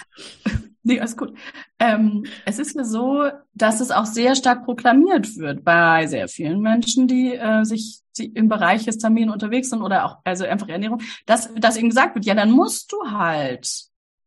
Nee, 0.86 1.00
alles 1.00 1.16
gut. 1.16 1.34
Ähm, 1.80 2.26
es 2.44 2.60
ist 2.60 2.76
ja 2.76 2.84
so, 2.84 3.28
dass 3.54 3.80
es 3.80 3.90
auch 3.90 4.06
sehr 4.06 4.36
stark 4.36 4.64
proklamiert 4.64 5.36
wird 5.36 5.64
bei 5.64 6.06
sehr 6.06 6.28
vielen 6.28 6.60
Menschen, 6.60 7.08
die 7.08 7.34
äh, 7.34 7.64
sich 7.64 8.02
die 8.16 8.26
im 8.26 8.48
Bereich 8.48 8.84
Histamin 8.84 9.28
unterwegs 9.28 9.70
sind 9.70 9.82
oder 9.82 10.04
auch 10.04 10.18
also 10.22 10.44
einfach 10.44 10.68
Ernährung, 10.68 11.02
dass, 11.26 11.52
dass 11.54 11.76
eben 11.76 11.88
gesagt 11.88 12.14
wird, 12.14 12.24
ja, 12.24 12.34
dann 12.34 12.52
musst 12.52 12.92
du 12.92 12.98
halt 13.10 13.68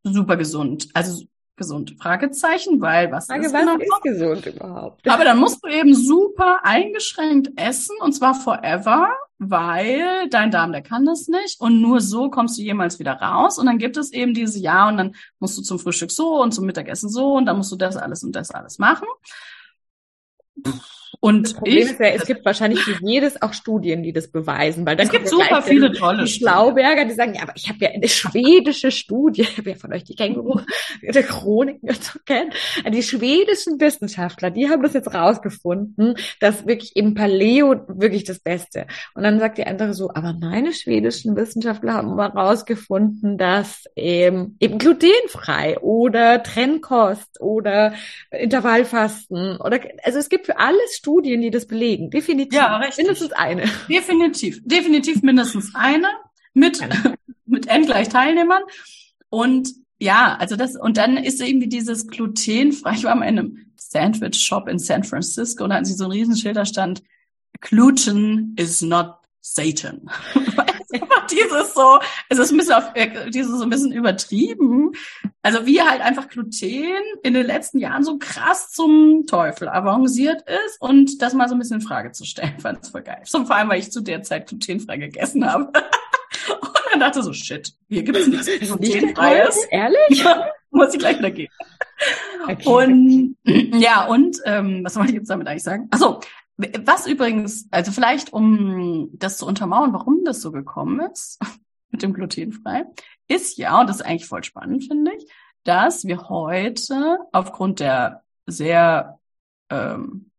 super 0.04 0.36
gesund, 0.36 0.90
also 0.94 1.24
gesund, 1.56 1.96
Fragezeichen, 1.98 2.82
weil 2.82 3.10
was 3.10 3.28
Frage, 3.28 3.46
ist, 3.46 3.54
was 3.54 3.62
genau 3.62 3.78
ist 3.78 4.02
gesund 4.04 4.46
überhaupt? 4.46 5.10
Aber 5.10 5.24
dann 5.24 5.38
musst 5.38 5.64
du 5.64 5.70
eben 5.70 5.96
super 5.96 6.60
eingeschränkt 6.64 7.52
essen 7.56 7.96
und 8.02 8.12
zwar 8.12 8.36
forever 8.36 9.10
weil 9.40 10.28
dein 10.30 10.52
Darm, 10.52 10.74
der 10.74 10.82
kann 10.82 11.06
das 11.06 11.30
nicht 11.30 11.60
und 11.62 11.82
nur 11.82 12.02
so 12.02 12.30
kommst 12.30 12.58
du 12.58 12.62
jemals 12.62 13.00
wieder 13.00 13.14
raus 13.14 13.58
und 13.58 13.66
dann 13.66 13.78
gibt 13.78 13.96
es 13.96 14.12
eben 14.12 14.34
diese 14.34 14.60
Ja 14.60 14.88
und 14.90 14.98
dann 14.98 15.16
musst 15.40 15.58
du 15.58 15.62
zum 15.62 15.80
Frühstück 15.80 16.12
so 16.12 16.42
und 16.42 16.54
zum 16.54 16.66
Mittagessen 16.66 17.10
so 17.10 17.36
und 17.36 17.46
dann 17.46 17.58
musst 17.58 17.72
du 17.72 17.78
das 17.78 17.96
alles 17.96 18.24
und 18.24 18.34
das 18.34 18.52
alles 18.52 18.78
machen. 18.80 19.08
Und 21.20 21.44
das 21.44 21.54
Problem 21.54 21.78
ich, 21.78 21.92
ist 21.92 22.00
ja, 22.00 22.08
es 22.08 22.26
gibt 22.26 22.46
wahrscheinlich 22.46 22.82
für 22.82 22.98
jedes 23.02 23.42
auch 23.42 23.54
Studien, 23.54 24.04
die 24.04 24.14
das 24.14 24.32
beweisen, 24.32 24.86
weil 24.86 24.96
dann 24.96 25.08
es 25.08 25.12
gibt 25.12 25.28
super 25.28 25.62
viele 25.62 25.92
tolle 25.92 26.24
die 26.24 26.30
Schlauberger, 26.30 27.06
die 27.06 27.14
sagen, 27.14 27.34
ja, 27.34 27.44
aber 27.44 27.54
ich 27.56 27.68
habe 27.68 27.80
ja 27.82 27.90
eine 27.90 28.08
schwedische 28.08 28.92
Studie, 28.92 29.48
wer 29.64 29.76
von 29.76 29.94
euch 29.94 30.04
die 30.04 30.16
Känguru, 30.16 30.62
der 31.02 31.24
Chroniken 31.24 31.90
so 32.00 32.20
kennt, 32.26 32.54
die 32.92 33.04
schwedischen 33.04 33.80
Wissenschaftler, 33.80 34.52
die 34.52 34.70
haben 34.70 34.84
das 34.84 34.94
jetzt 34.94 35.14
rausgefunden, 35.14 36.16
dass 36.40 36.68
wirklich 36.68 36.96
eben 36.96 37.16
Paleo 37.16 37.76
wirklich 37.88 38.24
das 38.24 38.40
Beste. 38.40 38.88
Und 39.16 39.24
dann 39.24 39.40
sagt 39.40 39.58
die 39.58 39.66
andere 39.66 39.94
so, 39.94 40.12
aber 40.14 40.34
meine 40.40 40.74
schwedischen 40.74 41.36
Wissenschaftler 41.36 41.94
haben 41.94 42.16
mal 42.16 42.28
rausgefunden, 42.28 43.38
dass 43.38 43.86
ähm, 43.96 44.56
eben 44.60 44.78
glutenfrei 44.78 45.80
oder 45.80 46.44
Trennkost 46.44 47.42
oder 47.42 47.94
Intervallfasten 48.32 49.58
oder 49.58 49.80
also 50.04 50.20
es 50.20 50.30
gibt 50.30 50.46
für 50.46 50.60
alles 50.60 50.99
Studien 51.00 51.42
die 51.42 51.50
das 51.50 51.66
belegen. 51.66 52.10
Definitiv. 52.10 52.54
Ja, 52.54 52.78
richtig. 52.78 52.98
Mindestens 52.98 53.32
eine. 53.32 53.64
Definitiv. 53.90 54.62
Definitiv 54.66 55.22
mindestens 55.22 55.74
eine 55.74 56.08
mit, 56.54 56.80
mit 57.46 57.68
N 57.68 57.86
gleich 57.86 58.10
Teilnehmern. 58.10 58.62
Und 59.30 59.70
ja, 59.98 60.36
also 60.38 60.56
das, 60.56 60.76
und 60.76 60.98
dann 60.98 61.18
ist 61.18 61.42
irgendwie 61.42 61.70
dieses 61.70 62.08
glutenfrei. 62.08 62.94
Ich 62.94 63.04
war 63.06 63.16
mal 63.16 63.28
in 63.28 63.40
einem 63.40 63.66
Sandwich-Shop 63.78 64.68
in 64.68 64.78
San 64.78 65.04
Francisco 65.04 65.64
und 65.64 65.70
da 65.70 65.78
hatten 65.78 65.86
sie 65.86 65.94
so 65.94 66.04
einen 66.04 66.14
Riesenschild, 66.14 66.58
da 66.58 66.66
stand, 66.66 67.02
Gluten 67.62 68.56
is 68.58 68.82
not 68.82 69.16
Satan. 69.42 70.10
dieses 71.32 71.74
so, 71.74 72.00
es 72.30 72.38
ist 72.38 72.52
ein 72.52 72.58
bisschen 72.58 72.74
auf, 72.74 72.92
äh, 72.96 73.30
dieses 73.30 73.58
so 73.58 73.64
ein 73.64 73.70
bisschen 73.70 73.92
übertrieben. 73.92 74.92
Also 75.42 75.66
wie 75.66 75.82
halt 75.82 76.02
einfach 76.02 76.28
Gluten 76.28 77.02
in 77.24 77.34
den 77.34 77.46
letzten 77.46 77.80
Jahren 77.80 78.04
so 78.04 78.18
krass 78.18 78.72
zum 78.72 79.26
Teufel 79.28 79.70
avanciert 79.70 80.44
ist 80.66 80.82
und 80.82 81.22
das 81.22 81.34
mal 81.34 81.48
so 81.48 81.56
ein 81.56 81.60
bisschen 81.60 81.80
in 81.80 81.88
Frage 81.88 82.12
zu 82.12 82.26
stellen, 82.26 82.56
fand 82.60 82.80
ich 82.84 82.92
voll 82.92 83.04
geil. 83.04 83.22
So, 83.26 83.46
vor 83.46 83.56
allem, 83.56 83.70
weil 83.70 83.80
ich 83.80 83.92
zu 83.92 84.02
der 84.02 84.24
Zeit 84.24 84.48
glutenfrei 84.48 84.98
gegessen 84.98 85.50
habe. 85.50 85.66
und 86.62 86.72
dann 86.92 87.00
dachte 87.00 87.24
so, 87.24 87.34
shit, 87.34 87.74
hier 87.88 88.04
gibt 88.04 88.18
es 88.18 88.28
nichts 88.28 88.48
glutenfreies. 88.48 89.66
Ehrlich? 89.70 90.24
Ja, 90.24 90.50
muss 90.72 90.94
ich 90.94 91.00
gleich 91.00 91.18
wieder 91.18 91.32
gehen. 91.32 91.52
Okay. 92.48 92.68
Und 92.68 93.36
ja, 93.80 94.06
und 94.06 94.38
ähm, 94.46 94.82
was 94.84 94.96
wollte 94.96 95.12
ich 95.12 95.18
jetzt 95.18 95.30
damit 95.30 95.48
eigentlich 95.48 95.64
sagen? 95.64 95.88
Achso, 95.92 96.22
was 96.60 97.08
übrigens, 97.08 97.68
also 97.72 97.92
vielleicht 97.92 98.34
um 98.34 99.10
das 99.14 99.38
zu 99.38 99.46
untermauern, 99.46 99.94
warum 99.94 100.26
das 100.26 100.42
so 100.42 100.52
gekommen 100.52 101.00
ist 101.12 101.40
mit 101.90 102.04
dem 102.04 102.14
glutenfrei, 102.14 102.86
ist 103.28 103.58
ja, 103.58 103.80
und 103.80 103.90
das 103.90 103.98
ist 103.98 104.06
eigentlich 104.06 104.28
voll 104.28 104.44
spannend, 104.44 104.86
finde 104.86 105.12
ich, 105.16 105.26
dass 105.64 106.06
wir 106.06 106.30
heute 106.30 107.18
aufgrund 107.32 107.80
der 107.80 108.24
sehr 108.46 109.20
ähm, 109.70 110.32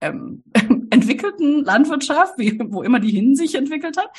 ähm, 0.00 0.42
entwickelten 0.90 1.64
Landwirtschaft, 1.64 2.38
wie, 2.38 2.58
wo 2.68 2.82
immer 2.82 2.98
die 2.98 3.10
hin 3.10 3.36
sich 3.36 3.54
entwickelt 3.54 3.96
hat, 3.96 4.10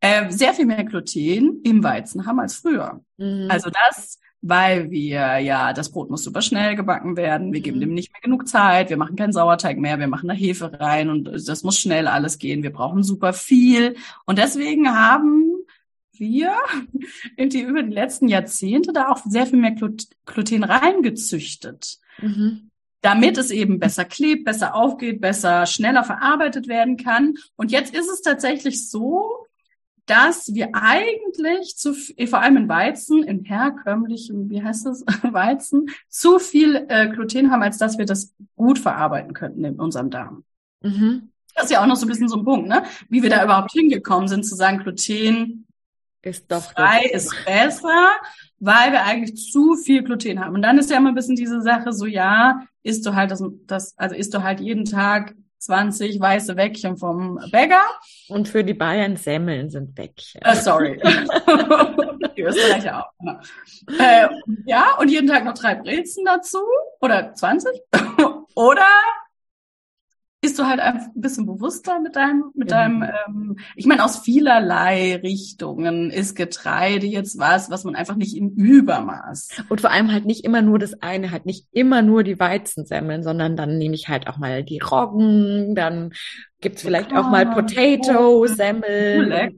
äh, 0.00 0.30
sehr 0.30 0.52
viel 0.52 0.66
mehr 0.66 0.84
Gluten 0.84 1.62
im 1.62 1.82
Weizen 1.82 2.26
haben 2.26 2.40
als 2.40 2.56
früher. 2.56 3.00
Mhm. 3.16 3.48
Also 3.50 3.70
das 3.70 4.20
weil 4.40 4.90
wir 4.90 5.38
ja, 5.38 5.72
das 5.72 5.90
Brot 5.90 6.10
muss 6.10 6.22
super 6.22 6.42
schnell 6.42 6.76
gebacken 6.76 7.16
werden, 7.16 7.52
wir 7.52 7.60
geben 7.60 7.78
mhm. 7.78 7.82
dem 7.82 7.94
nicht 7.94 8.12
mehr 8.12 8.20
genug 8.20 8.48
Zeit, 8.48 8.90
wir 8.90 8.96
machen 8.96 9.16
keinen 9.16 9.32
Sauerteig 9.32 9.78
mehr, 9.78 9.98
wir 9.98 10.08
machen 10.08 10.28
da 10.28 10.34
Hefe 10.34 10.78
rein 10.80 11.10
und 11.10 11.24
das 11.24 11.62
muss 11.64 11.78
schnell 11.78 12.06
alles 12.06 12.38
gehen, 12.38 12.62
wir 12.62 12.72
brauchen 12.72 13.02
super 13.02 13.32
viel 13.32 13.96
und 14.26 14.38
deswegen 14.38 14.88
haben 14.94 15.52
wir 16.12 16.54
irgendwie 17.36 17.62
über 17.62 17.82
die 17.82 17.92
letzten 17.92 18.28
Jahrzehnte 18.28 18.92
da 18.92 19.08
auch 19.08 19.24
sehr 19.24 19.46
viel 19.46 19.58
mehr 19.58 19.74
Gluten 20.26 20.64
reingezüchtet. 20.64 21.98
Mhm 22.20 22.68
damit 23.00 23.38
es 23.38 23.50
eben 23.50 23.78
besser 23.78 24.04
klebt, 24.04 24.44
besser 24.44 24.74
aufgeht, 24.74 25.20
besser, 25.20 25.66
schneller 25.66 26.02
verarbeitet 26.02 26.66
werden 26.68 26.96
kann. 26.96 27.34
Und 27.56 27.70
jetzt 27.70 27.94
ist 27.94 28.08
es 28.08 28.22
tatsächlich 28.22 28.90
so, 28.90 29.37
dass 30.08 30.54
wir 30.54 30.70
eigentlich 30.72 31.76
zu, 31.76 31.94
vor 31.94 32.40
allem 32.40 32.56
in 32.56 32.68
Weizen, 32.68 33.22
in 33.22 33.44
herkömmlichen, 33.44 34.50
wie 34.50 34.62
heißt 34.62 34.86
das, 34.86 35.04
Weizen, 35.22 35.90
zu 36.08 36.38
viel 36.38 36.86
äh, 36.88 37.08
Gluten 37.08 37.50
haben, 37.50 37.62
als 37.62 37.78
dass 37.78 37.98
wir 37.98 38.06
das 38.06 38.34
gut 38.56 38.78
verarbeiten 38.78 39.34
könnten 39.34 39.64
in 39.64 39.78
unserem 39.78 40.10
Darm. 40.10 40.44
Mhm. 40.82 41.30
Das 41.54 41.64
ist 41.64 41.70
ja 41.70 41.82
auch 41.82 41.86
noch 41.86 41.96
so 41.96 42.06
ein 42.06 42.08
bisschen 42.08 42.28
so 42.28 42.38
ein 42.38 42.44
Punkt, 42.44 42.68
ne? 42.68 42.84
Wie 43.08 43.22
wir 43.22 43.30
da 43.30 43.42
überhaupt 43.44 43.72
hingekommen 43.72 44.28
sind, 44.28 44.44
zu 44.44 44.54
sagen, 44.54 44.78
Gluten 44.78 45.66
ist 46.22 46.50
doch 46.50 46.62
frei 46.72 47.02
ist 47.12 47.34
besser, 47.44 48.10
weil 48.58 48.92
wir 48.92 49.04
eigentlich 49.04 49.50
zu 49.50 49.76
viel 49.76 50.02
Gluten 50.02 50.40
haben. 50.40 50.54
Und 50.54 50.62
dann 50.62 50.78
ist 50.78 50.90
ja 50.90 50.96
immer 50.96 51.10
ein 51.10 51.14
bisschen 51.14 51.36
diese 51.36 51.62
Sache 51.62 51.92
so, 51.92 52.06
ja, 52.06 52.62
isst 52.82 53.06
du 53.06 53.14
halt 53.14 53.30
das, 53.30 53.42
das 53.66 53.96
also 53.98 54.14
isst 54.14 54.34
du 54.34 54.42
halt 54.42 54.60
jeden 54.60 54.84
Tag 54.84 55.34
20 55.58 56.20
weiße 56.20 56.56
Wäckchen 56.56 56.96
vom 56.96 57.38
Bäcker. 57.50 57.82
Und 58.28 58.48
für 58.48 58.64
die 58.64 58.74
Bayern 58.74 59.16
Semmeln 59.16 59.70
sind 59.70 59.96
Wäckchen. 59.98 60.40
Uh, 60.46 60.54
sorry. 60.54 61.00
die 62.36 62.42
Österreicher 62.42 63.00
auch. 63.00 63.12
Genau. 63.18 63.40
Äh, 63.98 64.28
ja, 64.66 64.96
und 64.98 65.08
jeden 65.10 65.28
Tag 65.28 65.44
noch 65.44 65.54
drei 65.54 65.74
Brezen 65.74 66.24
dazu. 66.24 66.58
Oder 67.00 67.34
20. 67.34 67.70
Oder 68.54 68.86
bist 70.40 70.58
du 70.58 70.66
halt 70.66 70.78
einfach 70.78 71.06
ein 71.06 71.20
bisschen 71.20 71.46
bewusster 71.46 72.00
mit 72.00 72.14
deinem, 72.14 72.44
mit 72.54 72.70
ja. 72.70 72.82
deinem, 72.82 73.02
ähm, 73.02 73.56
ich 73.74 73.86
meine, 73.86 74.04
aus 74.04 74.18
vielerlei 74.18 75.16
Richtungen 75.16 76.10
ist 76.10 76.36
Getreide 76.36 77.06
jetzt 77.06 77.38
was, 77.38 77.70
was 77.70 77.82
man 77.84 77.96
einfach 77.96 78.14
nicht 78.14 78.36
im 78.36 78.50
Übermaß. 78.50 79.64
Und 79.68 79.80
vor 79.80 79.90
allem 79.90 80.12
halt 80.12 80.26
nicht 80.26 80.44
immer 80.44 80.62
nur 80.62 80.78
das 80.78 81.02
eine, 81.02 81.32
halt 81.32 81.44
nicht 81.44 81.66
immer 81.72 82.02
nur 82.02 82.22
die 82.22 82.38
Weizensemmeln, 82.38 83.24
sondern 83.24 83.56
dann 83.56 83.78
nehme 83.78 83.96
ich 83.96 84.08
halt 84.08 84.28
auch 84.28 84.36
mal 84.38 84.62
die 84.62 84.78
Roggen, 84.78 85.74
dann 85.74 86.12
gibt's 86.60 86.82
vielleicht 86.82 87.12
auch 87.12 87.28
mal 87.28 87.46
Potato-Semmeln. 87.46 89.32
Äh, 89.32 89.50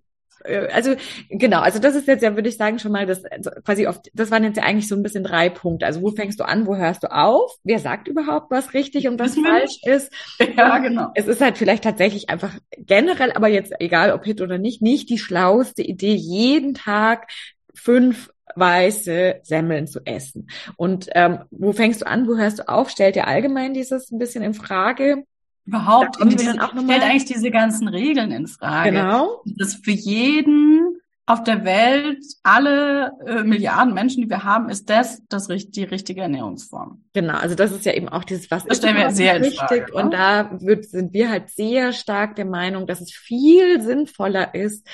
also 0.45 0.95
genau, 1.29 1.61
also 1.61 1.79
das 1.79 1.95
ist 1.95 2.07
jetzt 2.07 2.23
ja, 2.23 2.35
würde 2.35 2.49
ich 2.49 2.57
sagen, 2.57 2.79
schon 2.79 2.93
mal 2.93 3.07
das 3.07 3.25
also 3.25 3.51
quasi 3.65 3.87
oft, 3.87 4.11
das 4.15 4.31
waren 4.31 4.45
jetzt 4.45 4.57
ja 4.57 4.63
eigentlich 4.63 4.89
so 4.89 4.95
ein 4.95 5.03
bisschen 5.03 5.25
drei 5.25 5.51
Punkte. 5.51 5.87
Also 5.87 6.03
wo 6.03 6.11
fängst 6.11 6.41
du 6.41 6.45
an, 6.45 6.67
wo 6.67 6.77
hörst 6.77 7.03
du 7.03 7.13
auf? 7.13 7.57
Wer 7.65 7.79
sagt 7.79 8.09
überhaupt, 8.09 8.51
was 8.51 8.75
richtig 8.75 9.09
und 9.09 9.19
was 9.19 9.35
falsch 9.35 9.81
ist? 9.85 10.13
Ja, 10.57 10.79
genau. 10.79 11.11
Es 11.15 11.27
ist 11.27 11.41
halt 11.41 11.59
vielleicht 11.59 11.85
tatsächlich 11.85 12.31
einfach 12.31 12.55
generell, 12.77 13.33
aber 13.33 13.49
jetzt 13.49 13.73
egal 13.79 14.13
ob 14.13 14.25
Hit 14.25 14.41
oder 14.41 14.59
nicht, 14.59 14.83
nicht 14.83 15.11
die 15.11 15.19
schlauste 15.19 15.83
Idee, 15.83 16.15
jeden 16.15 16.75
Tag 16.75 17.31
fünf 17.75 18.31
weiße 18.57 19.41
Semmeln 19.43 19.87
zu 19.87 20.01
essen. 20.05 20.49
Und 20.77 21.09
ähm, 21.15 21.41
wo 21.51 21.73
fängst 21.73 22.03
du 22.03 22.07
an, 22.07 22.27
wo 22.27 22.37
hörst 22.37 22.61
du 22.61 22.69
auf? 22.69 22.91
Stellt 22.91 23.17
dir 23.17 23.27
allgemein 23.27 23.75
dieses 23.75 24.11
ein 24.11 24.19
bisschen 24.19 24.43
in 24.43 24.55
Frage? 24.55 25.25
Überhaupt, 25.71 26.21
da 26.21 26.25
diese, 26.25 26.51
stellt 26.51 27.03
eigentlich 27.03 27.27
diese 27.27 27.51
ganzen 27.53 27.87
Regeln 27.87 28.33
in 28.33 28.49
Frage. 28.49 28.91
Genau. 28.91 29.43
Das 29.45 29.77
für 29.77 29.93
jeden 29.93 31.01
auf 31.27 31.45
der 31.45 31.65
Welt, 31.65 32.25
alle 32.43 33.13
äh, 33.25 33.45
Milliarden 33.45 33.95
Menschen, 33.95 34.21
die 34.21 34.29
wir 34.29 34.43
haben, 34.43 34.69
ist 34.69 34.91
das, 34.91 35.23
das 35.29 35.47
die 35.47 35.85
richtige 35.85 36.23
Ernährungsform. 36.23 37.05
Genau, 37.13 37.35
also 37.35 37.55
das 37.55 37.71
ist 37.71 37.85
ja 37.85 37.93
eben 37.93 38.09
auch 38.09 38.25
dieses, 38.25 38.51
was 38.51 38.65
das 38.65 38.79
stellen 38.79 38.97
wir 38.97 39.13
sehr 39.13 39.41
richtig. 39.41 39.61
Frage, 39.61 39.93
und 39.93 40.13
da 40.13 40.51
wird, 40.61 40.87
sind 40.87 41.13
wir 41.13 41.31
halt 41.31 41.51
sehr 41.51 41.93
stark 41.93 42.35
der 42.35 42.47
Meinung, 42.47 42.89
dass 42.89 43.01
es 43.01 43.13
viel 43.13 43.81
sinnvoller 43.81 44.57
ist, 44.57 44.85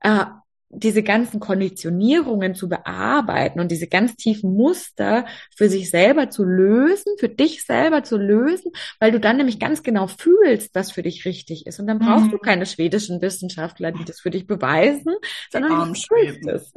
äh, 0.00 0.24
diese 0.68 1.02
ganzen 1.02 1.40
Konditionierungen 1.40 2.54
zu 2.54 2.68
bearbeiten 2.68 3.60
und 3.60 3.70
diese 3.70 3.86
ganz 3.86 4.16
tiefen 4.16 4.54
Muster 4.54 5.26
für 5.56 5.68
sich 5.68 5.90
selber 5.90 6.30
zu 6.30 6.44
lösen, 6.44 7.12
für 7.18 7.28
dich 7.28 7.64
selber 7.64 8.02
zu 8.02 8.16
lösen, 8.16 8.72
weil 8.98 9.12
du 9.12 9.20
dann 9.20 9.36
nämlich 9.36 9.60
ganz 9.60 9.82
genau 9.82 10.06
fühlst, 10.06 10.74
was 10.74 10.90
für 10.90 11.02
dich 11.02 11.24
richtig 11.24 11.66
ist. 11.66 11.78
Und 11.78 11.86
dann 11.86 11.98
brauchst 11.98 12.26
mhm. 12.26 12.30
du 12.32 12.38
keine 12.38 12.66
schwedischen 12.66 13.22
Wissenschaftler, 13.22 13.92
die 13.92 14.04
das 14.04 14.20
für 14.20 14.30
dich 14.30 14.46
beweisen, 14.46 15.14
sondern 15.50 15.92
du 15.92 15.94
fühlst 15.94 16.46
es. 16.46 16.72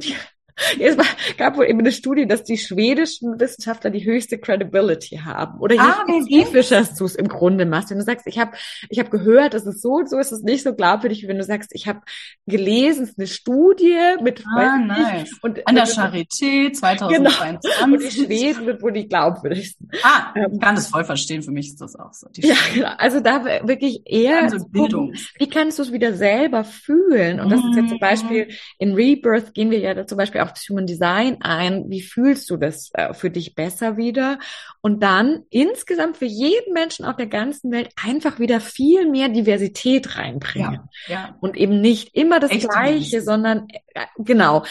Es 0.78 0.96
gab 1.36 1.56
wohl 1.56 1.66
eben 1.66 1.80
eine 1.80 1.92
Studie, 1.92 2.26
dass 2.26 2.44
die 2.44 2.58
schwedischen 2.58 3.38
Wissenschaftler 3.40 3.90
die 3.90 4.04
höchste 4.04 4.38
Credibility 4.38 5.16
haben. 5.24 5.60
Oder 5.60 5.74
je 5.74 5.80
ah, 5.80 6.04
spezifischer 6.08 6.86
du 6.98 7.04
es 7.04 7.14
im 7.14 7.28
Grunde 7.28 7.66
machst. 7.66 7.90
Wenn 7.90 7.98
du 7.98 8.04
sagst, 8.04 8.26
ich 8.26 8.38
habe 8.38 8.52
ich 8.88 8.98
hab 8.98 9.10
gehört, 9.10 9.54
es 9.54 9.66
ist 9.66 9.82
so 9.82 9.92
und 9.92 10.08
so, 10.08 10.18
ist 10.18 10.32
es 10.32 10.42
nicht 10.42 10.62
so 10.62 10.74
glaubwürdig, 10.74 11.22
wie 11.22 11.28
wenn 11.28 11.38
du 11.38 11.44
sagst, 11.44 11.70
ich 11.74 11.86
habe 11.86 12.00
gelesen, 12.46 13.04
es 13.04 13.10
ist 13.10 13.18
eine 13.18 13.26
Studie 13.26 13.98
mit 14.22 14.44
ah, 14.46 14.76
nice. 14.78 15.30
und 15.42 15.66
an 15.66 15.74
der 15.74 15.86
Charité 15.86 16.72
2022. 16.72 17.10
Genau. 17.10 17.94
Und 17.94 18.02
die 18.02 18.10
Schweden 18.10 18.64
sind 18.64 18.82
wohl 18.82 18.92
die 18.92 19.08
glaubwürdigsten. 19.08 19.90
Ah, 20.02 20.34
ich 20.34 20.60
kann 20.60 20.74
das 20.74 20.88
voll 20.88 21.04
verstehen. 21.04 21.42
Für 21.42 21.50
mich 21.50 21.68
ist 21.68 21.80
das 21.80 21.96
auch 21.96 22.12
so. 22.12 22.28
ja, 22.36 22.54
genau. 22.74 22.90
Also 22.98 23.20
da 23.20 23.44
wirklich 23.44 24.02
eher, 24.04 24.42
also 24.42 24.66
Bildung. 24.66 25.14
wie 25.38 25.48
kannst 25.48 25.78
du 25.78 25.82
es 25.82 25.92
wieder 25.92 26.14
selber 26.14 26.64
fühlen? 26.64 27.40
Und 27.40 27.50
das 27.50 27.60
ist 27.60 27.76
jetzt 27.76 27.88
zum 27.88 27.96
mhm. 27.96 28.00
Beispiel 28.00 28.48
in 28.78 28.94
Rebirth 28.94 29.54
gehen 29.54 29.70
wir 29.70 29.78
ja 29.78 30.06
zum 30.06 30.18
Beispiel 30.18 30.39
auch 30.40 30.50
aufs 30.50 30.68
Human 30.68 30.86
Design 30.86 31.38
ein. 31.40 31.88
Wie 31.88 32.02
fühlst 32.02 32.50
du 32.50 32.56
das 32.56 32.90
äh, 32.94 33.14
für 33.14 33.30
dich 33.30 33.54
besser 33.54 33.96
wieder? 33.96 34.38
Und 34.80 35.02
dann 35.02 35.44
insgesamt 35.50 36.16
für 36.16 36.26
jeden 36.26 36.72
Menschen 36.72 37.04
auf 37.04 37.16
der 37.16 37.26
ganzen 37.26 37.70
Welt 37.70 37.90
einfach 38.02 38.38
wieder 38.38 38.60
viel 38.60 39.08
mehr 39.10 39.28
Diversität 39.28 40.16
reinbringen. 40.16 40.80
Ja, 41.06 41.14
ja. 41.14 41.36
Und 41.40 41.56
eben 41.56 41.80
nicht 41.80 42.14
immer 42.14 42.40
das 42.40 42.50
Echt 42.50 42.68
Gleiche, 42.68 43.16
nicht. 43.16 43.24
sondern 43.24 43.68
äh, 43.94 44.06
genau. 44.18 44.64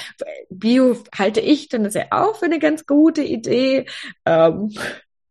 Bio 0.50 0.98
halte 1.18 1.42
ich 1.42 1.70
dann 1.70 1.84
das 1.84 1.94
ja 1.94 2.06
auch 2.12 2.36
für 2.38 2.46
eine 2.46 2.60
ganz 2.60 2.86
gute 2.86 3.22
Idee. 3.22 3.86
Ähm, 4.26 4.72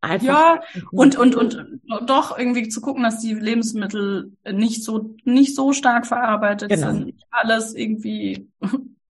Einfach 0.00 0.26
ja, 0.26 0.60
und, 0.92 1.18
und, 1.18 1.34
und 1.34 1.66
doch 2.06 2.38
irgendwie 2.38 2.68
zu 2.68 2.80
gucken, 2.80 3.02
dass 3.02 3.18
die 3.18 3.34
Lebensmittel 3.34 4.30
nicht 4.48 4.84
so, 4.84 5.16
nicht 5.24 5.56
so 5.56 5.72
stark 5.72 6.06
verarbeitet 6.06 6.68
genau. 6.68 6.92
sind. 6.92 7.14
Alles 7.30 7.74
irgendwie 7.74 8.48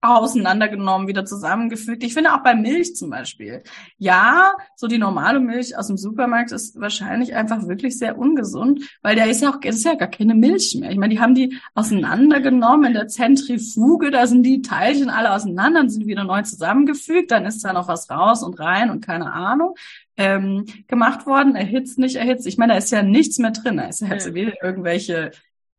auseinandergenommen, 0.00 1.09
wieder 1.09 1.25
zusammengefügt. 1.25 2.05
Ich 2.05 2.14
finde 2.14 2.33
auch 2.33 2.43
bei 2.43 2.55
Milch 2.55 2.95
zum 2.95 3.11
Beispiel. 3.11 3.62
Ja, 3.97 4.52
so 4.76 4.87
die 4.87 4.99
normale 4.99 5.40
Milch 5.40 5.76
aus 5.76 5.88
dem 5.88 5.97
Supermarkt 5.97 6.52
ist 6.52 6.81
wahrscheinlich 6.81 7.35
einfach 7.35 7.67
wirklich 7.67 7.99
sehr 7.99 8.17
ungesund, 8.17 8.83
weil 9.02 9.17
da 9.17 9.25
ist 9.25 9.43
ja 9.43 9.50
auch, 9.50 9.61
ist 9.62 9.85
ja 9.85 9.95
gar 9.95 10.09
keine 10.09 10.35
Milch 10.35 10.76
mehr. 10.78 10.90
Ich 10.93 10.99
meine, 10.99 11.14
die 11.14 11.21
haben 11.21 11.35
die 11.35 11.59
auseinandergenommen 11.75 12.87
in 12.87 12.95
der 12.95 13.09
Zentrifuge, 13.09 14.11
da 14.11 14.26
sind 14.28 14.45
die 14.45 14.62
Teilchen 14.62 15.11
alle 15.11 15.33
auseinander, 15.33 15.81
dann 15.81 15.90
sind 15.90 16.06
wieder 16.06 16.25
neu 16.25 16.43
zusammengefügt, 16.43 17.32
dann 17.32 17.45
ist 17.45 17.65
da 17.65 17.73
noch 17.73 17.89
was 17.89 18.08
raus 18.08 18.45
und 18.45 18.58
rein 18.61 18.91
und 18.91 19.04
keine 19.04 19.32
Ahnung. 19.32 19.75
Ähm, 20.17 20.65
gemacht 20.89 21.26
worden, 21.26 21.54
erhitzt, 21.54 21.97
nicht 21.99 22.17
erhitzt. 22.17 22.47
Ich 22.49 22.58
meine, 22.58 22.73
da 22.73 22.78
ist 22.78 22.91
ja 22.91 23.04
nichts 23.04 23.39
mehr 23.39 23.52
drin. 23.52 23.76
Da 23.76 23.84
ist 23.84 24.00
ja, 24.00 24.08
ja. 24.08 24.52
irgendwelche 24.63 25.30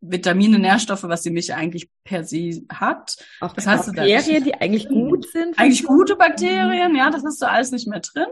Vitamine, 0.01 0.59
Nährstoffe, 0.59 1.03
was 1.03 1.23
die 1.23 1.29
Milch 1.29 1.53
eigentlich 1.53 1.89
per 2.03 2.23
se 2.23 2.61
hat. 2.71 3.17
Auch 3.41 3.53
das 3.53 3.67
heißt, 3.67 3.87
Bakterien, 3.87 4.43
die 4.43 4.55
eigentlich 4.55 4.87
gut 4.87 5.29
sind. 5.29 5.57
Eigentlich 5.59 5.83
gute 5.83 6.15
Bakterien, 6.15 6.95
ja, 6.95 7.09
das 7.09 7.23
hast 7.23 7.41
du 7.41 7.49
alles 7.49 7.71
nicht 7.71 7.87
mehr 7.87 7.99
drin. 7.99 8.27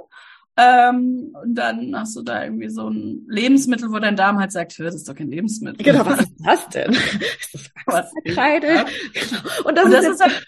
Ähm, 0.59 1.35
und 1.43 1.53
dann 1.53 1.95
hast 1.95 2.15
du 2.15 2.23
da 2.23 2.43
irgendwie 2.43 2.69
so 2.69 2.89
ein 2.89 3.25
Lebensmittel, 3.27 3.91
wo 3.91 3.99
dein 3.99 4.15
Darm 4.15 4.39
halt 4.39 4.51
sagt, 4.51 4.79
das 4.79 4.95
ist 4.95 5.07
doch 5.07 5.13
kein 5.13 5.29
Lebensmittel. 5.29 5.83
Genau, 5.85 6.03
was 6.05 6.21
ist 6.21 6.33
das 6.43 6.69
denn? 6.69 6.93
Ist 7.49 7.71
das 7.85 8.11
Kreide? 8.33 8.85
Genau. 9.13 9.67
Und 9.67 9.77
das, 9.77 9.85
und 9.85 9.91
das 9.91 10.05
ist, 10.05 10.11
ist 10.15 10.21
halt 10.21 10.47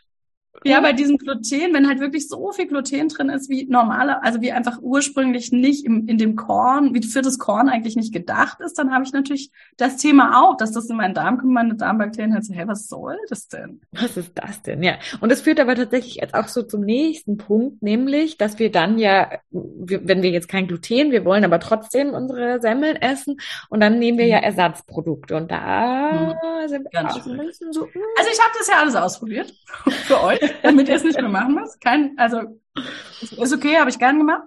ja, 0.64 0.82
bei 0.82 0.94
diesem 0.94 1.18
Gluten, 1.18 1.74
wenn 1.74 1.88
halt 1.88 2.00
wirklich 2.00 2.28
so 2.28 2.52
viel 2.52 2.68
Gluten 2.68 3.10
drin 3.10 3.30
ist, 3.30 3.50
wie 3.50 3.66
normale, 3.66 4.24
also 4.24 4.42
wie 4.42 4.52
einfach 4.52 4.80
ursprünglich 4.82 5.52
nicht 5.52 5.86
im, 5.86 6.08
in 6.08 6.18
dem 6.18 6.36
Korn, 6.36 6.94
wie 6.94 7.04
für 7.04 7.22
das 7.22 7.40
Korn 7.40 7.70
eigentlich 7.70 7.96
nicht 7.96 8.14
gedacht 8.14 8.60
ist, 8.62 8.78
dann 8.78 8.92
habe 8.92 9.04
ich 9.04 9.14
natürlich 9.14 9.52
das 9.78 9.98
Thema 9.98 10.42
auch, 10.42 10.58
dass 10.58 10.72
das 10.72 10.90
in 10.90 10.98
meinen 10.98 11.14
Darm 11.14 11.38
kommt, 11.38 11.54
meine 11.54 11.76
Darmbakterien 11.76 12.34
halt 12.34 12.46
so, 12.46 12.54
hey, 12.54 12.68
was 12.68 12.88
soll 12.88 13.18
das 13.30 13.48
denn? 13.48 13.82
Was 13.92 14.18
ist 14.18 14.32
das 14.36 14.62
denn? 14.62 14.84
Ja. 14.84 14.96
Und 15.22 15.32
das 15.32 15.42
führt 15.42 15.60
aber 15.60 15.76
tatsächlich 15.76 16.16
jetzt 16.16 16.34
auch 16.34 16.48
so 16.48 16.64
zum 16.64 16.82
nächsten 16.82 17.38
Punkt, 17.38 17.82
nämlich, 17.82 18.38
dass 18.38 18.60
wir 18.60 18.72
dann 18.72 19.00
ja, 19.00 19.30
wenn 19.52 20.22
wir 20.22 20.30
jetzt 20.32 20.50
kein 20.50 20.68
Gluten, 20.68 21.12
wir 21.12 21.26
wollen 21.26 21.46
aber 21.46 21.60
trotzdem 21.60 22.14
unsere 22.14 22.60
Semmeln 22.62 22.96
essen 22.98 23.38
und 23.70 23.80
dann 23.80 24.00
nehmen 24.00 24.18
wir 24.18 24.28
ja 24.28 24.38
mhm. 24.38 24.44
Ersatzprodukte 24.44 25.36
und 25.36 25.52
da 25.52 26.36
mhm. 26.36 26.68
sind 26.68 26.88
wir 26.92 27.06
auch 27.06 27.26
ein 27.26 27.38
bisschen 27.38 27.74
so. 27.74 27.82
Hm. 27.82 28.02
Also 28.18 28.30
ich 28.32 28.40
habe 28.40 28.52
das 28.58 28.68
ja 28.68 28.80
alles 28.80 28.96
ausprobiert 28.96 29.54
für 30.06 30.22
euch. 30.24 30.40
damit 30.64 30.90
ihr 30.90 30.96
es 30.96 31.04
nicht 31.04 31.20
mehr 31.20 31.30
machen 31.30 31.56
müsst. 31.56 31.82
Kein, 31.82 32.14
also 32.18 32.42
ist 33.38 33.54
okay, 33.54 33.78
habe 33.78 33.90
ich 33.90 34.00
gern 34.00 34.18
gemacht. 34.18 34.44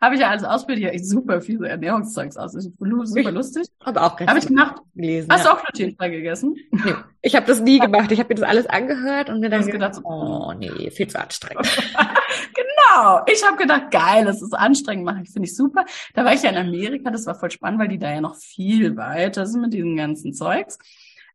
Habe 0.00 0.14
ich 0.14 0.20
ja 0.20 0.30
alles 0.30 0.44
ausprobiert. 0.44 0.94
Ja, 0.94 0.98
super 1.02 1.40
viele 1.40 1.68
Ernährungszeugs 1.68 2.36
aus. 2.36 2.54
Ist 2.54 2.70
super 2.78 3.32
lustig. 3.32 3.66
Habe 3.84 4.00
auch 4.00 4.18
Habe 4.20 4.38
ich 4.38 4.46
gemacht. 4.46 4.76
Gelesen, 4.94 5.28
Hast 5.30 5.44
ja. 5.44 5.52
du 5.52 5.58
auch 5.58 5.64
glutenfrei 5.64 6.08
gegessen? 6.10 6.54
Nee, 6.70 6.94
ich 7.20 7.34
habe 7.34 7.46
das 7.46 7.60
nie 7.60 7.78
gemacht. 7.80 8.12
Ich 8.12 8.20
habe 8.20 8.28
mir 8.28 8.36
das 8.36 8.48
alles 8.48 8.66
angehört 8.66 9.28
und 9.28 9.40
mir 9.40 9.50
dann 9.50 9.66
gedacht, 9.66 9.96
so, 9.96 10.02
oh 10.04 10.52
nee, 10.56 10.90
viel 10.92 11.08
zu 11.08 11.20
anstrengend. 11.20 11.66
genau. 12.54 13.22
Ich 13.26 13.44
habe 13.44 13.56
gedacht, 13.56 13.90
geil, 13.90 14.24
das 14.24 14.40
ist 14.40 14.54
anstrengend, 14.54 15.04
mache 15.04 15.22
ich, 15.22 15.30
finde 15.30 15.48
ich 15.48 15.56
super. 15.56 15.84
Da 16.14 16.24
war 16.24 16.32
ich 16.32 16.42
ja 16.44 16.50
in 16.50 16.56
Amerika, 16.56 17.10
das 17.10 17.26
war 17.26 17.34
voll 17.34 17.50
spannend, 17.50 17.80
weil 17.80 17.88
die 17.88 17.98
da 17.98 18.12
ja 18.12 18.20
noch 18.20 18.36
viel 18.36 18.96
weiter 18.96 19.46
sind 19.46 19.62
mit 19.62 19.72
diesem 19.72 19.96
ganzen 19.96 20.32
Zeugs. 20.32 20.78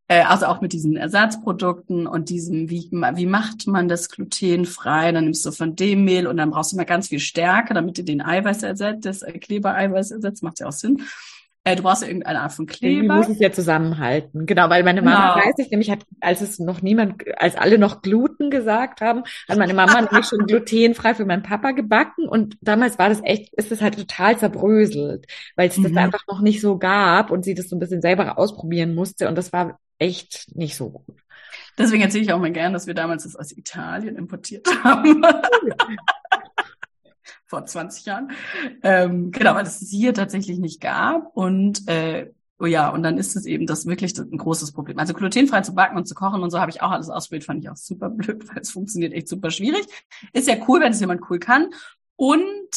Äh, 0.07 0.23
also 0.23 0.47
auch 0.47 0.61
mit 0.61 0.73
diesen 0.73 0.97
Ersatzprodukten 0.97 2.07
und 2.07 2.29
diesem, 2.29 2.69
wie, 2.69 2.89
wie 2.91 3.25
macht 3.25 3.67
man 3.67 3.87
das 3.87 4.09
glutenfrei? 4.09 5.11
Dann 5.11 5.25
nimmst 5.25 5.45
du 5.45 5.51
von 5.51 5.75
dem 5.75 6.03
Mehl 6.03 6.27
und 6.27 6.37
dann 6.37 6.51
brauchst 6.51 6.73
du 6.73 6.77
mal 6.77 6.85
ganz 6.85 7.07
viel 7.07 7.19
Stärke, 7.19 7.73
damit 7.73 7.97
du 7.97 8.03
den 8.03 8.21
Eiweiß 8.21 8.63
ersetzt, 8.63 9.05
das 9.05 9.21
Klebereiweiß 9.21 10.11
ersetzt, 10.11 10.43
macht 10.43 10.59
ja 10.59 10.67
auch 10.67 10.73
Sinn. 10.73 11.03
Äh, 11.65 11.77
du 11.77 11.83
brauchst 11.83 12.01
ja 12.01 12.09
irgendeine 12.09 12.41
Art 12.41 12.51
von 12.51 12.65
Kleber. 12.65 13.07
Du 13.07 13.13
musst 13.13 13.29
es 13.29 13.39
ja 13.39 13.49
zusammenhalten. 13.49 14.45
Genau, 14.45 14.69
weil 14.69 14.83
meine 14.83 15.01
Mama 15.01 15.35
genau. 15.35 15.45
weiß 15.45 15.55
ich 15.59 15.71
nämlich, 15.71 15.89
hat, 15.89 15.99
als 16.19 16.41
es 16.41 16.59
noch 16.59 16.81
niemand, 16.81 17.23
als 17.37 17.55
alle 17.55 17.77
noch 17.77 18.01
Gluten 18.01 18.49
gesagt 18.49 18.99
haben, 18.99 19.23
hat 19.47 19.57
meine 19.57 19.73
Mama 19.73 20.01
nämlich 20.01 20.25
schon 20.25 20.45
glutenfrei 20.45 21.15
für 21.15 21.25
meinen 21.25 21.43
Papa 21.43 21.71
gebacken 21.71 22.27
und 22.27 22.57
damals 22.59 22.99
war 22.99 23.07
das 23.07 23.21
echt, 23.23 23.53
ist 23.53 23.71
es 23.71 23.81
halt 23.81 23.95
total 23.95 24.37
zerbröselt, 24.37 25.27
weil 25.55 25.69
es 25.69 25.77
mhm. 25.77 25.83
das 25.83 25.95
einfach 25.95 26.27
noch 26.27 26.41
nicht 26.41 26.59
so 26.59 26.77
gab 26.77 27.31
und 27.31 27.45
sie 27.45 27.53
das 27.53 27.69
so 27.69 27.77
ein 27.77 27.79
bisschen 27.79 28.01
selber 28.01 28.37
ausprobieren 28.37 28.93
musste 28.93 29.29
und 29.29 29.37
das 29.37 29.53
war 29.53 29.79
echt 29.99 30.55
nicht 30.55 30.75
so 30.75 30.89
gut. 30.89 31.23
Deswegen 31.77 32.03
erzähle 32.03 32.23
ich 32.23 32.33
auch 32.33 32.39
mal 32.39 32.51
gern, 32.51 32.73
dass 32.73 32.87
wir 32.87 32.93
damals 32.93 33.23
das 33.23 33.35
aus 33.35 33.51
Italien 33.51 34.15
importiert 34.15 34.67
haben. 34.83 35.23
Vor 37.45 37.65
20 37.65 38.05
Jahren. 38.05 38.31
Ähm, 38.81 39.31
genau, 39.31 39.55
weil 39.55 39.65
es 39.65 39.79
hier 39.89 40.13
tatsächlich 40.13 40.59
nicht 40.59 40.81
gab. 40.81 41.35
Und 41.35 41.87
äh, 41.87 42.31
oh 42.59 42.65
ja, 42.65 42.89
und 42.89 43.03
dann 43.03 43.17
ist 43.17 43.35
es 43.35 43.45
eben 43.45 43.67
das 43.67 43.85
wirklich 43.85 44.17
ein 44.17 44.37
großes 44.37 44.71
Problem. 44.71 44.99
Also 44.99 45.13
glutenfrei 45.13 45.61
zu 45.61 45.75
backen 45.75 45.97
und 45.97 46.07
zu 46.07 46.15
kochen 46.15 46.41
und 46.41 46.49
so 46.49 46.59
habe 46.59 46.71
ich 46.71 46.81
auch 46.81 46.91
alles 46.91 47.09
ausprobiert, 47.09 47.43
fand 47.43 47.63
ich 47.63 47.69
auch 47.69 47.75
super 47.75 48.09
blöd, 48.09 48.47
weil 48.49 48.61
es 48.61 48.71
funktioniert 48.71 49.13
echt 49.13 49.27
super 49.27 49.51
schwierig. 49.51 49.85
Ist 50.31 50.47
ja 50.47 50.55
cool, 50.67 50.81
wenn 50.81 50.93
es 50.93 50.99
jemand 50.99 51.21
cool 51.29 51.39
kann. 51.39 51.69
Und 52.15 52.69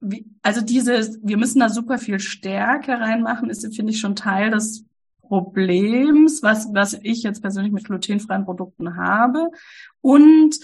wie, 0.00 0.26
also 0.42 0.60
dieses, 0.60 1.18
wir 1.22 1.36
müssen 1.36 1.60
da 1.60 1.68
super 1.68 1.98
viel 1.98 2.20
Stärke 2.20 2.92
reinmachen, 2.92 3.50
ist, 3.50 3.74
finde 3.74 3.92
ich, 3.92 4.00
schon 4.00 4.16
Teil 4.16 4.50
des 4.50 4.84
Problems, 5.34 6.42
was, 6.44 6.68
was 6.72 6.94
ich 7.02 7.24
jetzt 7.24 7.42
persönlich 7.42 7.72
mit 7.72 7.84
glutenfreien 7.84 8.44
Produkten 8.44 8.96
habe. 8.96 9.50
Und 10.00 10.56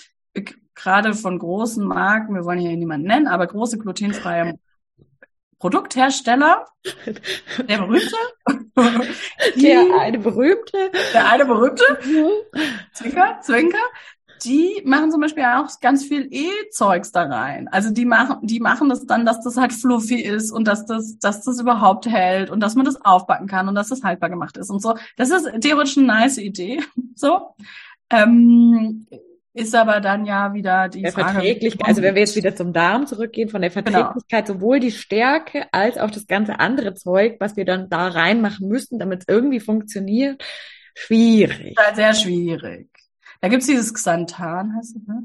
gerade 0.74 1.14
von 1.14 1.38
großen 1.40 1.84
Marken, 1.84 2.36
wir 2.36 2.44
wollen 2.44 2.60
hier 2.60 2.76
niemanden 2.76 3.08
nennen, 3.08 3.26
aber 3.26 3.48
große 3.48 3.78
glutenfreie 3.78 4.58
Produkthersteller, 5.58 6.66
der 7.68 7.78
berühmte, 7.78 8.16
der 9.56 10.00
eine 10.00 10.18
berühmte, 10.18 10.90
der 11.12 11.30
eine 11.30 11.44
berühmte, 11.44 11.84
Zwinker, 12.92 13.40
Zwinker, 13.42 13.82
die 14.44 14.82
machen 14.84 15.10
zum 15.10 15.20
Beispiel 15.20 15.44
auch 15.44 15.68
ganz 15.80 16.04
viel 16.04 16.28
E-Zeugs 16.30 17.12
da 17.12 17.22
rein. 17.24 17.68
Also 17.68 17.90
die 17.90 18.04
machen, 18.04 18.38
die 18.42 18.60
machen 18.60 18.88
das 18.88 19.06
dann, 19.06 19.26
dass 19.26 19.42
das 19.42 19.56
halt 19.56 19.72
fluffy 19.72 20.20
ist 20.20 20.50
und 20.50 20.66
dass 20.66 20.86
das, 20.86 21.18
dass 21.18 21.42
das 21.42 21.60
überhaupt 21.60 22.06
hält 22.06 22.50
und 22.50 22.60
dass 22.60 22.74
man 22.74 22.84
das 22.84 23.04
aufbacken 23.04 23.46
kann 23.46 23.68
und 23.68 23.74
dass 23.74 23.88
das 23.88 24.02
haltbar 24.02 24.30
gemacht 24.30 24.56
ist 24.56 24.70
und 24.70 24.80
so. 24.80 24.96
Das 25.16 25.30
ist 25.30 25.48
theoretisch 25.60 25.96
eine 25.98 26.06
nice 26.06 26.38
Idee. 26.38 26.80
So. 27.16 27.54
Ähm, 28.08 29.06
ist 29.52 29.74
aber 29.74 30.00
dann 30.00 30.24
ja 30.24 30.54
wieder 30.54 30.88
die 30.88 31.02
der 31.02 31.12
Frage. 31.12 31.32
Verträglichkeit, 31.32 31.86
also 31.86 32.02
wenn 32.02 32.14
wir 32.14 32.22
jetzt 32.22 32.36
wieder 32.36 32.54
zum 32.54 32.72
Darm 32.72 33.06
zurückgehen, 33.06 33.48
von 33.48 33.60
der 33.60 33.70
genau. 33.70 33.90
Verträglichkeit 33.90 34.46
genau. 34.46 34.58
sowohl 34.58 34.80
die 34.80 34.92
Stärke 34.92 35.66
als 35.72 35.98
auch 35.98 36.10
das 36.10 36.26
ganze 36.26 36.60
andere 36.60 36.94
Zeug, 36.94 37.36
was 37.40 37.56
wir 37.56 37.64
dann 37.64 37.90
da 37.90 38.08
reinmachen 38.08 38.68
müssten, 38.68 38.98
damit 38.98 39.20
es 39.20 39.28
irgendwie 39.28 39.60
funktioniert, 39.60 40.42
schwierig. 40.94 41.76
Sehr 41.94 42.14
schwierig. 42.14 42.89
Da 43.40 43.48
gibt's 43.48 43.66
dieses 43.66 43.94
Xanthan, 43.94 44.76
heißt 44.76 44.96
es, 44.96 45.06
ne? 45.06 45.24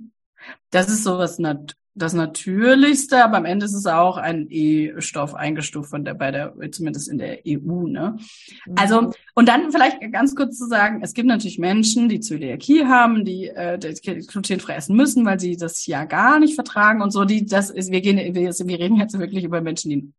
Das 0.70 0.90
ist 0.90 1.04
sowas 1.04 1.40
nat 1.40 1.76
das 1.98 2.12
Natürlichste, 2.12 3.24
aber 3.24 3.38
am 3.38 3.46
Ende 3.46 3.66
ist 3.66 3.74
es 3.74 3.86
auch 3.86 4.18
ein 4.18 4.48
E-Stoff 4.50 5.34
eingestuft 5.34 5.90
von 5.90 6.04
der, 6.04 6.14
bei 6.14 6.30
der, 6.30 6.54
zumindest 6.72 7.08
in 7.08 7.18
der 7.18 7.40
EU, 7.48 7.88
ne? 7.88 8.18
Mhm. 8.66 8.76
Also, 8.76 9.12
und 9.34 9.48
dann 9.48 9.72
vielleicht 9.72 10.00
ganz 10.12 10.36
kurz 10.36 10.58
zu 10.58 10.68
sagen, 10.68 11.00
es 11.02 11.14
gibt 11.14 11.28
natürlich 11.28 11.58
Menschen, 11.58 12.10
die 12.10 12.20
Zöliakie 12.20 12.86
haben, 12.86 13.24
die, 13.24 13.48
äh, 13.48 13.80
die 13.80 14.28
glutenfrei 14.28 14.76
essen 14.76 14.98
müssen, 14.98 15.26
weil 15.26 15.40
sie 15.40 15.56
das 15.56 15.86
ja 15.86 16.04
gar 16.04 16.40
nicht 16.40 16.56
vertragen 16.56 17.02
und 17.02 17.12
so, 17.12 17.24
die, 17.24 17.46
das 17.46 17.70
ist, 17.70 17.92
wir 17.92 18.02
gehen, 18.02 18.18
wir, 18.36 18.52
wir 18.52 18.80
reden 18.80 18.98
jetzt 18.98 19.18
wirklich 19.18 19.46
über 19.46 19.62
Menschen, 19.62 19.90
die, 19.90 20.12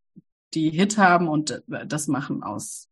die 0.54 0.70
Hit 0.70 0.96
haben 0.96 1.28
und 1.28 1.62
das 1.66 2.08
machen 2.08 2.42
aus 2.42 2.85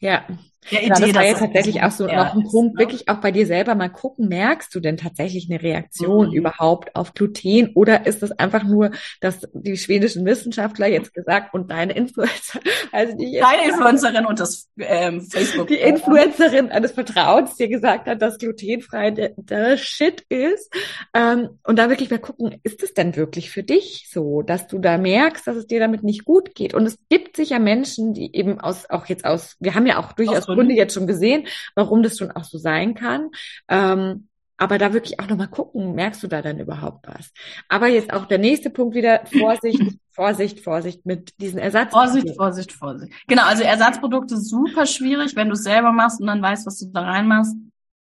ja, 0.00 0.24
genau, 0.68 1.00
das 1.00 1.14
war 1.14 1.24
jetzt 1.24 1.38
tatsächlich 1.38 1.82
auch 1.82 1.90
so 1.90 2.06
noch 2.06 2.34
ein 2.34 2.44
Punkt, 2.44 2.74
ne? 2.74 2.80
wirklich 2.80 3.08
auch 3.08 3.16
bei 3.16 3.32
dir 3.32 3.46
selber 3.46 3.74
mal 3.74 3.88
gucken, 3.88 4.28
merkst 4.28 4.74
du 4.74 4.80
denn 4.80 4.96
tatsächlich 4.96 5.48
eine 5.50 5.62
Reaktion 5.62 6.28
mhm. 6.28 6.34
überhaupt 6.34 6.94
auf 6.94 7.14
Gluten 7.14 7.70
oder 7.74 8.06
ist 8.06 8.22
das 8.22 8.32
einfach 8.32 8.64
nur, 8.64 8.90
dass 9.20 9.48
die 9.52 9.76
schwedischen 9.76 10.24
Wissenschaftler 10.26 10.86
jetzt 10.86 11.14
gesagt 11.14 11.54
und 11.54 11.70
deine 11.70 11.94
Influencer, 11.94 12.60
also 12.92 13.16
die 13.16 13.40
Deine 13.40 13.70
Influencerin 13.70 14.26
und 14.26 14.38
das 14.38 14.68
ähm, 14.78 15.22
Facebook. 15.22 15.68
Die 15.68 15.76
Influencerin 15.76 16.70
eines 16.70 16.92
Vertrauens 16.92 17.56
dir 17.56 17.68
gesagt 17.68 18.06
hat, 18.06 18.20
dass 18.20 18.38
glutenfrei 18.38 19.10
der, 19.12 19.32
der 19.36 19.76
Shit 19.78 20.24
ist. 20.28 20.72
Ähm, 21.14 21.58
und 21.64 21.78
da 21.78 21.88
wirklich 21.88 22.10
mal 22.10 22.18
gucken, 22.18 22.60
ist 22.62 22.82
es 22.82 22.92
denn 22.92 23.16
wirklich 23.16 23.50
für 23.50 23.62
dich 23.62 24.08
so, 24.12 24.42
dass 24.42 24.66
du 24.66 24.78
da 24.78 24.98
merkst, 24.98 25.46
dass 25.46 25.56
es 25.56 25.66
dir 25.66 25.80
damit 25.80 26.02
nicht 26.02 26.24
gut 26.24 26.54
geht? 26.54 26.74
Und 26.74 26.86
es 26.86 26.98
gibt 27.08 27.36
sicher 27.36 27.58
Menschen, 27.58 28.12
die 28.12 28.34
eben 28.36 28.60
aus, 28.60 28.88
auch 28.90 29.06
jetzt 29.06 29.24
aus, 29.24 29.56
wir 29.60 29.74
haben 29.74 29.86
ja 29.86 29.89
auch 29.98 30.12
durchaus 30.12 30.46
Gründe 30.46 30.74
jetzt 30.74 30.94
schon 30.94 31.06
gesehen, 31.06 31.46
warum 31.74 32.02
das 32.02 32.18
schon 32.18 32.30
auch 32.30 32.44
so 32.44 32.58
sein 32.58 32.94
kann. 32.94 33.30
Ähm, 33.68 34.28
aber 34.60 34.76
da 34.76 34.92
wirklich 34.92 35.18
auch 35.18 35.26
nochmal 35.26 35.48
gucken, 35.48 35.94
merkst 35.94 36.22
du 36.22 36.26
da 36.26 36.42
dann 36.42 36.58
überhaupt 36.60 37.08
was? 37.08 37.32
Aber 37.68 37.88
jetzt 37.88 38.12
auch 38.12 38.26
der 38.26 38.36
nächste 38.36 38.68
Punkt 38.68 38.94
wieder, 38.94 39.22
Vorsicht, 39.38 39.82
Vorsicht, 40.10 40.60
Vorsicht 40.60 41.06
mit 41.06 41.40
diesen 41.40 41.58
Ersatzprodukten. 41.58 42.34
Vorsicht, 42.34 42.36
Vorsicht, 42.36 42.72
Vorsicht. 42.72 43.12
Genau, 43.26 43.44
also 43.44 43.62
Ersatzprodukte 43.62 44.36
super 44.36 44.84
schwierig, 44.84 45.34
wenn 45.34 45.48
du 45.48 45.54
es 45.54 45.62
selber 45.62 45.92
machst 45.92 46.20
und 46.20 46.26
dann 46.26 46.42
weißt, 46.42 46.66
was 46.66 46.78
du 46.78 46.86
da 46.92 47.00
reinmachst. 47.00 47.54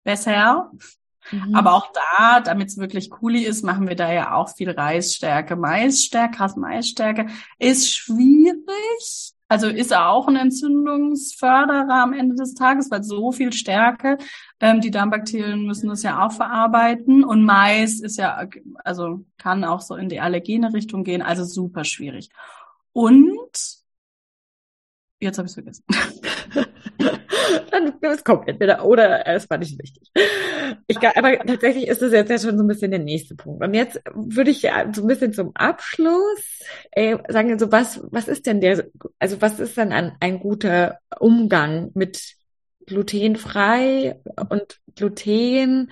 Besser. 0.04 0.70
Mhm. 1.32 1.56
Aber 1.56 1.74
auch 1.74 1.92
da, 1.92 2.40
damit 2.42 2.68
es 2.68 2.78
wirklich 2.78 3.10
cool 3.22 3.36
ist, 3.36 3.64
machen 3.64 3.88
wir 3.88 3.96
da 3.96 4.14
ja 4.14 4.36
auch 4.36 4.50
viel 4.56 4.70
Reisstärke. 4.70 5.56
Maisstärke, 5.56 6.54
Maisstärke 6.56 7.28
ist 7.58 7.96
schwierig. 7.96 9.33
Also 9.54 9.68
ist 9.68 9.92
er 9.92 10.10
auch 10.10 10.28
ein 10.28 10.36
Entzündungsförderer 10.36 12.02
am 12.02 12.14
Ende 12.14 12.34
des 12.34 12.56
Tages, 12.56 12.90
weil 12.90 13.04
so 13.04 13.32
viel 13.32 13.54
Stärke, 13.54 14.18
ähm, 14.60 14.82
die 14.82 14.90
Darmbakterien 14.90 15.68
müssen 15.68 15.90
das 15.90 16.02
ja 16.02 16.26
auch 16.26 16.32
verarbeiten. 16.32 17.24
Und 17.24 17.46
Mais 17.46 18.00
ist 18.00 18.18
ja, 18.18 18.48
also 18.84 19.24
kann 19.38 19.64
auch 19.64 19.82
so 19.82 19.94
in 19.94 20.10
die 20.10 20.20
allergene 20.20 20.74
Richtung 20.74 21.04
gehen, 21.04 21.22
also 21.22 21.44
super 21.44 21.84
schwierig. 21.84 22.30
Und 22.94 23.52
jetzt 25.20 25.38
habe 25.38 25.46
ich 25.46 25.52
es 25.52 25.54
vergessen. 25.54 25.86
Dann 27.72 27.94
es 28.02 28.24
kommt 28.24 28.48
entweder 28.48 28.86
oder 28.86 29.28
es 29.28 29.50
war 29.50 29.58
nicht 29.58 29.78
wichtig. 29.82 30.12
Ich, 30.88 30.98
aber 30.98 31.38
tatsächlich 31.40 31.88
ist 31.88 32.02
das 32.02 32.12
jetzt 32.12 32.30
ja 32.30 32.40
schon 32.40 32.58
so 32.58 32.64
ein 32.64 32.68
bisschen 32.68 32.92
der 32.92 33.00
nächste 33.00 33.36
Punkt. 33.36 33.64
Und 33.64 33.74
jetzt 33.74 34.02
würde 34.14 34.52
ich 34.52 34.62
ja 34.62 34.92
so 34.94 35.02
ein 35.02 35.08
bisschen 35.08 35.34
zum 35.34 35.56
Abschluss 35.56 36.62
äh, 36.92 37.18
sagen, 37.30 37.58
so 37.60 37.72
was, 37.72 38.02
was 38.12 38.28
ist 38.28 38.46
denn 38.46 38.62
der, 38.62 38.86
also 39.20 39.42
was 39.42 39.60
ist 39.60 39.78
denn 39.78 39.92
ein, 39.92 40.16
ein 40.20 40.40
guter 40.40 41.00
Umgang 41.20 41.92
mit 41.94 42.36
glutenfrei 42.86 44.20
und 44.50 44.80
Gluten? 44.96 45.92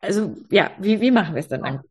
Also 0.00 0.36
ja, 0.50 0.70
wie, 0.78 1.00
wie 1.00 1.10
machen 1.10 1.34
wir 1.34 1.40
es 1.40 1.48
denn 1.48 1.62
dann 1.62 1.78
gut? 1.78 1.90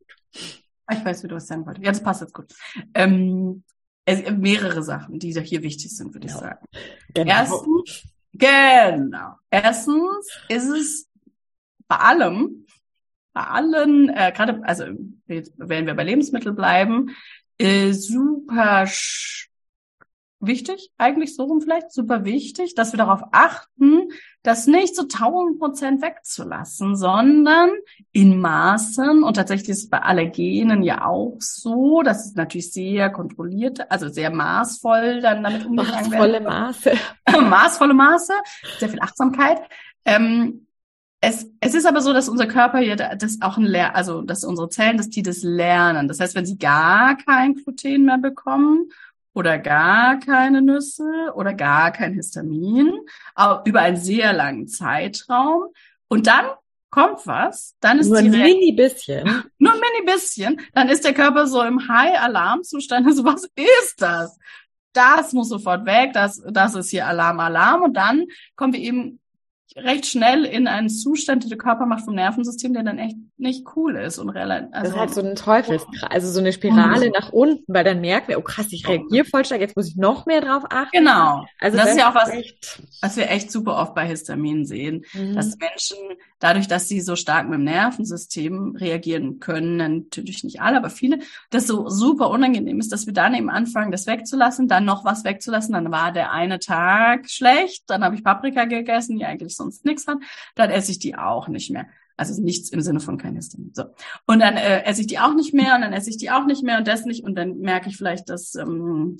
Ich 0.90 1.04
weiß, 1.04 1.24
wie 1.24 1.28
du 1.28 1.36
es 1.36 1.46
sagen 1.46 1.66
wolltest. 1.66 1.84
Ja, 1.84 1.92
das 1.92 2.02
passt 2.02 2.20
jetzt 2.20 2.34
gut. 2.34 2.52
Ähm, 2.94 3.64
es, 4.06 4.30
mehrere 4.30 4.82
Sachen, 4.82 5.18
die 5.18 5.32
hier 5.32 5.62
wichtig 5.62 5.94
sind, 5.94 6.14
würde 6.14 6.28
genau. 6.28 6.38
ich 6.38 6.44
sagen. 6.44 6.66
Genau. 7.12 7.32
Erstens, 7.32 8.02
genau. 8.32 9.34
Erstens 9.50 10.28
ist 10.48 10.68
es 10.68 11.08
bei 11.88 11.96
allem, 11.96 12.66
bei 13.32 13.42
allen, 13.42 14.08
äh, 14.08 14.32
gerade, 14.34 14.62
also 14.64 14.84
wenn 15.26 15.86
wir 15.86 15.94
bei 15.94 16.04
Lebensmitteln 16.04 16.54
bleiben, 16.54 17.10
äh, 17.58 17.92
super 17.92 18.86
wichtig, 20.40 20.90
eigentlich 20.98 21.34
so 21.34 21.44
rum 21.44 21.60
vielleicht, 21.60 21.92
super 21.92 22.24
wichtig, 22.24 22.74
dass 22.74 22.92
wir 22.92 22.98
darauf 22.98 23.22
achten, 23.32 24.10
das 24.42 24.66
nicht 24.66 24.94
zu 24.94 25.02
so 25.02 25.08
1000 25.08 25.58
Prozent 25.58 26.02
wegzulassen, 26.02 26.96
sondern 26.96 27.70
in 28.12 28.38
Maßen, 28.38 29.22
und 29.22 29.34
tatsächlich 29.34 29.70
ist 29.70 29.84
es 29.84 29.88
bei 29.88 30.02
Allergenen 30.02 30.82
ja 30.82 31.06
auch 31.06 31.36
so, 31.40 32.02
dass 32.02 32.26
es 32.26 32.34
natürlich 32.34 32.72
sehr 32.72 33.10
kontrolliert, 33.10 33.90
also 33.90 34.08
sehr 34.08 34.30
maßvoll 34.30 35.20
dann 35.20 35.42
damit 35.42 35.66
umgegangen 35.66 36.10
Maßvolle 36.10 36.40
Maße. 36.40 36.92
maßvolle 37.40 37.94
Maße, 37.94 38.32
sehr 38.78 38.88
viel 38.88 39.00
Achtsamkeit. 39.00 39.60
Ähm, 40.04 40.66
es, 41.20 41.50
es 41.60 41.74
ist 41.74 41.86
aber 41.86 42.02
so, 42.02 42.12
dass 42.12 42.28
unser 42.28 42.46
Körper 42.46 42.78
ja 42.80 42.94
das 42.94 43.38
auch 43.40 43.56
ein 43.56 43.64
Lehr 43.64 43.96
also 43.96 44.20
dass 44.20 44.44
unsere 44.44 44.68
Zellen, 44.68 44.98
dass 44.98 45.08
die 45.08 45.22
das 45.22 45.42
lernen. 45.42 46.08
Das 46.08 46.20
heißt, 46.20 46.34
wenn 46.36 46.46
sie 46.46 46.58
gar 46.58 47.16
kein 47.16 47.54
Gluten 47.54 48.04
mehr 48.04 48.18
bekommen 48.18 48.90
oder 49.36 49.58
gar 49.58 50.18
keine 50.18 50.62
Nüsse 50.62 51.30
oder 51.34 51.52
gar 51.52 51.92
kein 51.92 52.14
Histamin 52.14 53.00
über 53.66 53.80
einen 53.80 53.98
sehr 53.98 54.32
langen 54.32 54.66
Zeitraum. 54.66 55.66
Und 56.08 56.26
dann 56.26 56.46
kommt 56.88 57.26
was, 57.26 57.76
dann 57.80 57.98
ist 57.98 58.08
nur 58.08 58.18
ein 58.18 58.30
mini 58.30 58.72
bisschen, 58.72 59.24
nur 59.58 59.74
ein 59.74 59.80
mini 59.80 60.10
bisschen, 60.10 60.58
dann 60.72 60.88
ist 60.88 61.04
der 61.04 61.12
Körper 61.12 61.46
so 61.46 61.62
im 61.62 61.86
High-Alarm-Zustand. 61.86 63.06
Also 63.06 63.24
was 63.24 63.44
ist 63.54 63.96
das? 64.00 64.38
Das 64.94 65.34
muss 65.34 65.50
sofort 65.50 65.84
weg, 65.84 66.14
das, 66.14 66.42
das 66.50 66.74
ist 66.74 66.88
hier 66.88 67.06
Alarm, 67.06 67.38
Alarm. 67.38 67.82
Und 67.82 67.92
dann 67.92 68.24
kommen 68.54 68.72
wir 68.72 68.80
eben 68.80 69.20
recht 69.74 70.06
schnell 70.06 70.44
in 70.44 70.68
einen 70.68 70.88
Zustand, 70.88 71.42
den 71.42 71.50
der 71.50 71.58
Körper 71.58 71.86
macht 71.86 72.04
vom 72.04 72.14
Nervensystem, 72.14 72.72
der 72.72 72.82
dann 72.82 72.98
echt 72.98 73.16
nicht 73.36 73.64
cool 73.76 73.96
ist 73.96 74.18
und 74.18 74.30
relativ. 74.30 74.68
Also, 74.72 74.84
das 74.84 74.94
ist 74.94 75.00
halt 75.00 75.14
so 75.14 75.20
ein 75.22 75.36
Teufelskreis, 75.36 76.10
also 76.10 76.30
so 76.30 76.40
eine 76.40 76.52
Spirale 76.52 77.06
mhm. 77.06 77.12
nach 77.12 77.32
unten, 77.32 77.64
weil 77.66 77.84
dann 77.84 78.00
merken 78.00 78.28
wir, 78.28 78.38
oh 78.38 78.42
krass, 78.42 78.68
ich 78.70 78.88
reagiere 78.88 79.24
voll 79.24 79.44
stark, 79.44 79.60
jetzt 79.60 79.76
muss 79.76 79.88
ich 79.88 79.96
noch 79.96 80.26
mehr 80.26 80.40
drauf 80.40 80.64
achten. 80.70 80.98
Genau. 80.98 81.44
Also 81.58 81.76
das, 81.76 81.86
das 81.86 81.94
ist 81.94 82.00
ja 82.00 82.10
auch 82.10 82.14
was, 82.14 82.30
echt... 82.30 82.82
was 83.02 83.16
wir 83.16 83.30
echt 83.30 83.50
super 83.50 83.76
oft 83.76 83.94
bei 83.94 84.06
Histamin 84.06 84.64
sehen, 84.64 85.04
mhm. 85.12 85.34
dass 85.34 85.56
Menschen 85.58 85.98
dadurch, 86.38 86.68
dass 86.68 86.88
sie 86.88 87.00
so 87.00 87.16
stark 87.16 87.48
mit 87.48 87.58
dem 87.58 87.64
Nervensystem 87.64 88.76
reagieren 88.76 89.40
können, 89.40 89.76
natürlich 89.76 90.44
nicht 90.44 90.60
alle, 90.60 90.76
aber 90.76 90.90
viele, 90.90 91.18
das 91.50 91.66
so 91.66 91.88
super 91.88 92.30
unangenehm 92.30 92.78
ist, 92.78 92.92
dass 92.92 93.06
wir 93.06 93.12
dann 93.12 93.34
eben 93.34 93.50
anfangen, 93.50 93.90
das 93.90 94.06
wegzulassen, 94.06 94.68
dann 94.68 94.84
noch 94.84 95.04
was 95.04 95.24
wegzulassen, 95.24 95.74
dann 95.74 95.90
war 95.90 96.12
der 96.12 96.32
eine 96.32 96.58
Tag 96.58 97.30
schlecht, 97.30 97.84
dann 97.88 98.04
habe 98.04 98.14
ich 98.14 98.24
Paprika 98.24 98.64
gegessen, 98.64 99.18
die 99.18 99.24
eigentlich 99.24 99.56
sonst 99.56 99.84
nichts 99.84 100.06
hat, 100.06 100.18
dann 100.54 100.70
esse 100.70 100.90
ich 100.90 100.98
die 100.98 101.16
auch 101.16 101.48
nicht 101.48 101.70
mehr. 101.70 101.86
Also 102.18 102.40
nichts 102.42 102.70
im 102.70 102.80
Sinne 102.80 103.00
von 103.00 103.18
kein 103.18 103.34
Histamin. 103.34 103.72
So. 103.74 103.84
Und 104.26 104.40
dann 104.40 104.56
äh, 104.56 104.84
esse 104.84 105.02
ich 105.02 105.06
die 105.06 105.18
auch 105.18 105.34
nicht 105.34 105.52
mehr 105.52 105.74
und 105.74 105.82
dann 105.82 105.92
esse 105.92 106.08
ich 106.08 106.16
die 106.16 106.30
auch 106.30 106.46
nicht 106.46 106.62
mehr 106.62 106.78
und 106.78 106.88
das 106.88 107.04
nicht 107.04 107.24
und 107.24 107.34
dann 107.34 107.58
merke 107.58 107.90
ich 107.90 107.96
vielleicht, 107.98 108.30
dass 108.30 108.54
ähm, 108.54 109.18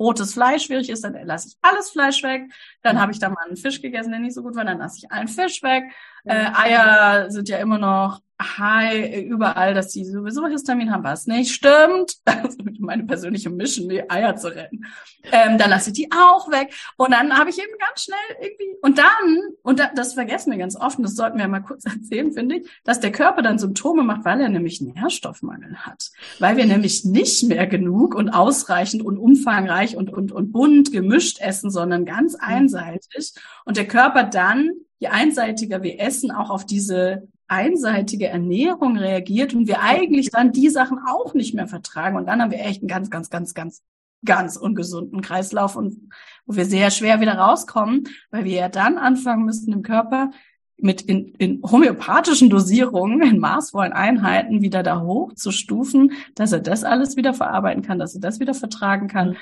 rotes 0.00 0.34
Fleisch 0.34 0.64
schwierig 0.64 0.88
ist, 0.88 1.04
dann 1.04 1.14
lasse 1.24 1.48
ich 1.48 1.56
alles 1.62 1.90
Fleisch 1.90 2.22
weg. 2.22 2.50
Dann 2.82 2.96
mhm. 2.96 3.00
habe 3.00 3.12
ich 3.12 3.18
da 3.20 3.28
mal 3.28 3.46
einen 3.46 3.56
Fisch 3.56 3.80
gegessen, 3.80 4.10
der 4.10 4.20
nicht 4.20 4.34
so 4.34 4.42
gut 4.42 4.56
war, 4.56 4.64
dann 4.64 4.78
lasse 4.78 4.98
ich 4.98 5.12
allen 5.12 5.28
Fisch 5.28 5.62
weg. 5.62 5.84
Äh, 6.24 6.50
Eier 6.52 7.30
sind 7.30 7.48
ja 7.48 7.58
immer 7.58 7.78
noch 7.78 8.20
hi, 8.40 9.20
überall, 9.22 9.74
dass 9.74 9.88
die 9.88 10.04
sowieso 10.04 10.46
Histamin 10.46 10.90
haben, 10.90 11.04
was 11.04 11.26
nicht 11.26 11.52
stimmt. 11.52 12.16
Also 12.40 12.56
meine 12.78 13.04
persönliche 13.04 13.50
Mission, 13.50 13.88
die 13.88 14.08
Eier 14.08 14.34
zu 14.36 14.48
retten. 14.48 14.86
Ähm, 15.30 15.58
dann 15.58 15.68
lasse 15.68 15.90
ich 15.90 15.96
die 15.96 16.10
auch 16.10 16.50
weg. 16.50 16.72
Und 16.96 17.10
dann 17.10 17.36
habe 17.36 17.50
ich 17.50 17.58
eben 17.58 17.72
ganz 17.78 18.04
schnell 18.04 18.18
irgendwie, 18.40 18.76
und 18.80 18.96
dann, 18.96 19.38
und 19.62 19.78
da, 19.78 19.90
das 19.94 20.14
vergessen 20.14 20.50
wir 20.50 20.58
ganz 20.58 20.76
oft, 20.76 20.96
und 20.96 21.04
das 21.04 21.14
sollten 21.14 21.38
wir 21.38 21.46
mal 21.48 21.60
kurz 21.60 21.84
erzählen, 21.84 22.32
finde 22.32 22.56
ich, 22.56 22.68
dass 22.84 23.00
der 23.00 23.12
Körper 23.12 23.42
dann 23.42 23.58
Symptome 23.58 24.02
macht, 24.04 24.24
weil 24.24 24.40
er 24.40 24.48
nämlich 24.48 24.80
Nährstoffmangel 24.80 25.76
hat. 25.76 26.10
Weil 26.38 26.56
wir 26.56 26.64
nämlich 26.66 27.04
nicht 27.04 27.42
mehr 27.44 27.66
genug 27.66 28.14
und 28.14 28.30
ausreichend 28.30 29.02
und 29.02 29.18
umfangreich 29.18 29.96
und, 29.96 30.10
und, 30.10 30.32
und 30.32 30.52
bunt 30.52 30.92
gemischt 30.92 31.40
essen, 31.40 31.70
sondern 31.70 32.06
ganz 32.06 32.34
mhm. 32.34 32.40
einseitig. 32.40 33.34
Und 33.66 33.76
der 33.76 33.86
Körper 33.86 34.24
dann, 34.24 34.70
je 34.98 35.08
einseitiger 35.08 35.82
wir 35.82 36.00
essen, 36.00 36.30
auch 36.30 36.48
auf 36.50 36.64
diese 36.64 37.28
einseitige 37.50 38.28
Ernährung 38.28 38.96
reagiert 38.96 39.54
und 39.54 39.66
wir 39.66 39.80
eigentlich 39.80 40.30
dann 40.30 40.52
die 40.52 40.68
Sachen 40.68 40.98
auch 41.06 41.34
nicht 41.34 41.54
mehr 41.54 41.66
vertragen. 41.66 42.16
Und 42.16 42.26
dann 42.26 42.40
haben 42.40 42.52
wir 42.52 42.60
echt 42.60 42.80
einen 42.80 42.88
ganz, 42.88 43.10
ganz, 43.10 43.28
ganz, 43.28 43.54
ganz, 43.54 43.82
ganz 44.24 44.56
ungesunden 44.56 45.20
Kreislauf 45.20 45.74
und 45.74 46.12
wo 46.46 46.54
wir 46.54 46.64
sehr 46.64 46.90
schwer 46.90 47.20
wieder 47.20 47.34
rauskommen, 47.34 48.04
weil 48.30 48.44
wir 48.44 48.54
ja 48.54 48.68
dann 48.68 48.98
anfangen 48.98 49.44
müssen, 49.44 49.72
im 49.72 49.82
Körper 49.82 50.30
mit 50.76 51.02
in, 51.02 51.34
in 51.34 51.62
homöopathischen 51.62 52.50
Dosierungen, 52.50 53.22
in 53.22 53.38
maßvollen 53.38 53.92
Einheiten 53.92 54.62
wieder 54.62 54.82
da 54.82 55.00
hochzustufen, 55.00 56.12
dass 56.34 56.52
er 56.52 56.60
das 56.60 56.84
alles 56.84 57.16
wieder 57.16 57.34
verarbeiten 57.34 57.82
kann, 57.82 57.98
dass 57.98 58.14
er 58.14 58.20
das 58.20 58.40
wieder 58.40 58.54
vertragen 58.54 59.08
kann. 59.08 59.36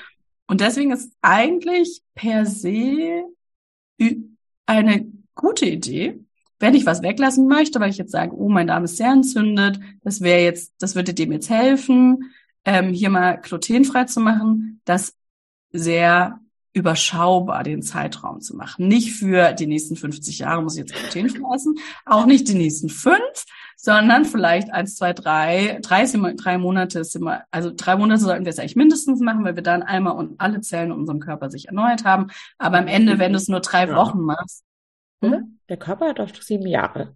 Und 0.47 0.61
deswegen 0.61 0.91
ist 0.91 1.13
eigentlich 1.21 2.01
per 2.15 2.45
se 2.45 3.23
eine 4.65 5.05
gute 5.35 5.65
Idee, 5.67 6.19
wenn 6.59 6.75
ich 6.75 6.85
was 6.85 7.01
weglassen 7.01 7.47
möchte, 7.47 7.79
weil 7.79 7.89
ich 7.89 7.97
jetzt 7.97 8.11
sage, 8.11 8.35
oh, 8.35 8.49
mein 8.49 8.67
Darm 8.67 8.83
ist 8.83 8.97
sehr 8.97 9.11
entzündet, 9.11 9.79
das 10.03 10.21
wäre 10.21 10.41
jetzt, 10.41 10.73
das 10.79 10.95
würde 10.95 11.13
dem 11.13 11.31
jetzt 11.31 11.49
helfen, 11.49 12.31
ähm, 12.65 12.93
hier 12.93 13.09
mal 13.09 13.39
glutenfrei 13.41 14.03
zu 14.05 14.19
machen, 14.19 14.81
das 14.85 15.13
sehr 15.71 16.39
überschaubar 16.73 17.63
den 17.63 17.81
Zeitraum 17.81 18.41
zu 18.41 18.55
machen. 18.55 18.87
Nicht 18.87 19.13
für 19.13 19.53
die 19.53 19.67
nächsten 19.67 19.95
50 19.95 20.39
Jahre 20.39 20.61
muss 20.61 20.77
ich 20.77 20.81
jetzt 20.81 20.93
glutenfrei 20.93 21.55
essen, 21.55 21.75
auch 22.05 22.25
nicht 22.25 22.47
die 22.47 22.53
nächsten 22.53 22.89
fünf, 22.89 23.45
sondern 23.75 24.25
vielleicht 24.25 24.71
eins, 24.71 24.95
zwei, 24.95 25.13
drei, 25.13 25.79
drei, 25.81 26.05
drei 26.05 26.57
Monate 26.57 26.99
ist 26.99 27.15
immer, 27.15 27.43
also 27.49 27.71
drei 27.75 27.95
Monate 27.95 28.21
sollten 28.21 28.45
wir 28.45 28.51
es 28.51 28.59
eigentlich 28.59 28.75
mindestens 28.75 29.21
machen, 29.21 29.45
weil 29.45 29.55
wir 29.55 29.63
dann 29.63 29.83
einmal 29.83 30.15
und 30.15 30.39
alle 30.39 30.61
Zellen 30.61 30.91
in 30.91 30.97
unserem 30.97 31.19
Körper 31.19 31.49
sich 31.49 31.69
erneuert 31.69 32.03
haben. 32.03 32.27
Aber 32.57 32.77
am 32.77 32.87
Ende, 32.87 33.19
wenn 33.19 33.31
du 33.31 33.37
es 33.37 33.47
nur 33.47 33.61
drei 33.61 33.93
Wochen 33.95 34.19
machst, 34.19 34.63
hm? 35.21 35.59
Der 35.69 35.77
Körper 35.77 36.09
hat 36.09 36.19
doch 36.19 36.33
sieben 36.41 36.67
Jahre. 36.67 37.15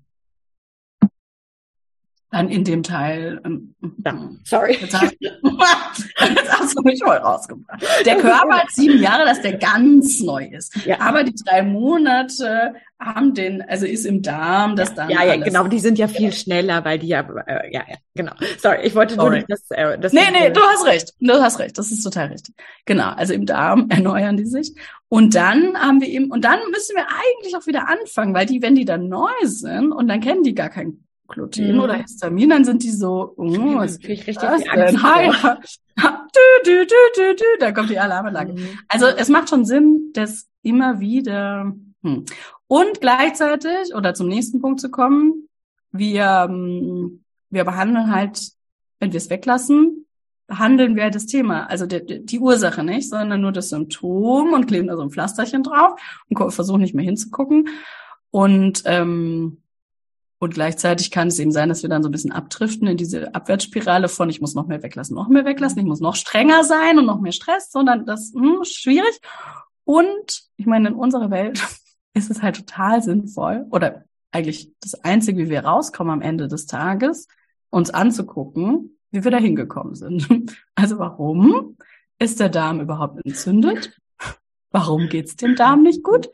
Dann 2.34 2.50
in 2.50 2.64
dem 2.64 2.82
Teil. 2.82 3.40
Ähm, 3.46 3.76
ja, 4.04 4.30
sorry. 4.44 4.76
Jetzt 4.82 5.00
hast, 5.00 5.16
jetzt 5.22 6.52
hast, 6.52 6.76
du 6.76 6.82
mich 6.82 7.00
voll 7.04 7.16
rausgebracht. 7.16 7.80
Der 8.08 8.16
Körper 8.16 8.58
hat 8.58 8.72
sieben 8.72 9.00
Jahre, 9.00 9.24
dass 9.24 9.40
der 9.44 9.54
ganz 9.58 10.20
neu 10.20 10.46
ist. 10.46 10.76
Ja. 10.84 11.00
Aber 11.00 11.24
die 11.24 11.36
drei 11.36 11.62
Monate 11.62 12.74
haben 13.00 13.36
den, 13.36 13.62
also 13.62 13.86
ist 13.86 14.06
im 14.06 14.24
Darm, 14.24 14.76
das 14.76 14.96
dann. 14.96 15.12
Ja, 15.12 15.24
ja, 15.24 15.36
genau, 15.36 15.68
die 15.68 15.78
sind 15.78 16.00
ja 16.00 16.08
viel 16.08 16.34
schneller, 16.34 16.84
weil 16.84 16.98
die 16.98 17.10
ja, 17.10 17.20
äh, 17.46 17.72
ja, 17.72 17.84
ja, 17.88 17.98
genau. 18.16 18.32
Sorry, 18.58 18.80
ich 18.82 18.96
wollte 18.96 19.14
Sorry. 19.14 19.30
nur 19.30 19.38
nicht, 19.38 19.52
dass, 19.52 19.70
äh, 19.70 20.00
das. 20.00 20.12
Nee, 20.12 20.32
nee, 20.32 20.50
du 20.50 20.62
hast 20.62 20.88
recht. 20.88 21.14
Du 21.20 21.34
hast 21.34 21.60
recht. 21.60 21.78
Das 21.78 21.92
ist 21.92 22.02
total 22.02 22.30
richtig. 22.30 22.56
Genau. 22.86 23.12
Also 23.12 23.34
im 23.34 23.46
Darm 23.46 23.88
erneuern 23.90 24.38
die 24.38 24.48
sich. 24.48 24.74
Und 25.08 25.36
dann 25.36 25.78
haben 25.78 26.02
wir 26.02 26.08
eben, 26.08 26.32
und 26.32 26.44
dann 26.44 26.58
müssen 26.72 26.96
wir 26.96 27.06
eigentlich 27.06 27.56
auch 27.56 27.68
wieder 27.68 27.88
anfangen, 27.88 28.34
weil 28.34 28.48
die, 28.48 28.64
wenn 28.64 28.74
die 28.74 28.86
dann 28.86 29.08
neu 29.08 29.30
sind 29.44 29.92
und 29.92 30.08
dann 30.08 30.20
kennen 30.20 30.42
die 30.42 30.56
gar 30.56 30.72
kein 30.72 31.04
Gluten 31.34 31.76
mhm. 31.76 31.82
oder 31.82 31.96
Histamin, 31.96 32.50
dann 32.50 32.66
sind 32.66 32.84
die 32.84 32.92
so, 32.92 33.34
oh, 33.38 33.78
was 33.78 34.00
kriege 34.00 34.14
ich 34.14 34.28
richtig 34.28 34.50
das 34.50 34.64
denn? 34.64 35.04
Hi. 35.04 35.30
du, 35.96 36.40
du, 36.66 36.86
du, 36.86 36.96
du, 37.16 37.36
du, 37.36 37.46
da 37.60 37.72
kommt 37.72 37.90
die 37.90 38.00
Alarmanlage. 38.00 38.54
Mhm. 38.54 38.80
Also 38.88 39.08
es 39.08 39.30
macht 39.30 39.50
schon 39.50 39.66
Sinn, 39.66 40.12
das 40.14 40.48
immer 40.62 41.00
wieder. 41.00 41.74
Hm. 42.04 42.26
Und 42.68 43.02
gleichzeitig, 43.02 43.94
oder 43.96 44.14
zum 44.14 44.28
nächsten 44.28 44.62
Punkt 44.62 44.80
zu 44.80 44.90
kommen, 44.90 45.48
wir, 45.92 46.48
ähm, 46.50 47.24
wir 47.50 47.64
behandeln 47.64 48.14
halt, 48.14 48.52
wenn 49.00 49.12
wir 49.12 49.18
es 49.18 49.30
weglassen, 49.30 50.06
behandeln 50.48 50.96
wir 50.96 51.10
das 51.10 51.26
Thema, 51.26 51.70
also 51.70 51.86
die, 51.86 52.26
die 52.26 52.40
Ursache 52.40 52.84
nicht, 52.84 53.10
sondern 53.10 53.42
nur 53.42 53.52
das 53.52 53.70
Symptom 53.70 54.54
und 54.54 54.68
kleben 54.68 54.88
da 54.88 54.96
so 54.96 55.04
ein 55.04 55.12
Pflasterchen 55.12 55.64
drauf 55.64 56.00
und 56.30 56.52
versuchen 56.52 56.82
nicht 56.82 56.96
mehr 56.96 57.06
hinzugucken. 57.06 57.70
Und 58.32 58.84
ähm, 58.86 59.63
und 60.44 60.54
gleichzeitig 60.54 61.10
kann 61.10 61.30
es 61.30 61.40
eben 61.40 61.52
sein, 61.52 61.70
dass 61.70 61.84
wir 61.84 61.90
dann 61.90 62.04
so 62.04 62.10
ein 62.10 62.12
bisschen 62.12 62.32
abdriften 62.32 62.88
in 62.88 62.98
diese 62.98 63.34
Abwärtsspirale 63.34 64.10
von, 64.10 64.30
ich 64.30 64.42
muss 64.42 64.56
noch 64.56 64.68
mehr 64.68 64.84
weglassen, 64.84 65.16
noch 65.16 65.30
mehr 65.30 65.46
weglassen, 65.46 65.80
ich 65.80 65.86
muss 65.86 66.02
noch 66.02 66.16
strenger 66.16 66.64
sein 66.64 67.00
und 67.00 67.06
noch 67.06 67.22
mehr 67.22 67.32
Stress, 67.32 67.72
sondern 67.72 68.06
das 68.06 68.34
hm, 68.34 68.64
schwierig. 68.64 69.20
Und 69.86 70.44
ich 70.58 70.66
meine, 70.66 70.90
in 70.90 70.96
unserer 70.96 71.32
Welt 71.32 71.66
ist 72.14 72.30
es 72.30 72.42
halt 72.42 72.58
total 72.58 73.02
sinnvoll 73.02 73.66
oder 73.72 74.04
eigentlich 74.32 74.72
das 74.82 74.96
Einzige, 74.96 75.46
wie 75.46 75.50
wir 75.50 75.64
rauskommen 75.64 76.14
am 76.14 76.22
Ende 76.22 76.48
des 76.48 76.66
Tages, 76.66 77.28
uns 77.70 77.90
anzugucken, 77.92 78.98
wie 79.12 79.24
wir 79.24 79.32
da 79.32 79.38
hingekommen 79.38 79.96
sind. 79.96 80.28
Also 80.76 80.98
warum 80.98 81.78
ist 82.20 82.40
der 82.40 82.50
Darm 82.50 82.82
überhaupt 82.82 83.24
entzündet? 83.26 83.96
Warum 84.72 85.08
geht's 85.08 85.36
dem 85.36 85.56
Darm 85.56 85.84
nicht 85.84 86.04
gut? 86.04 86.30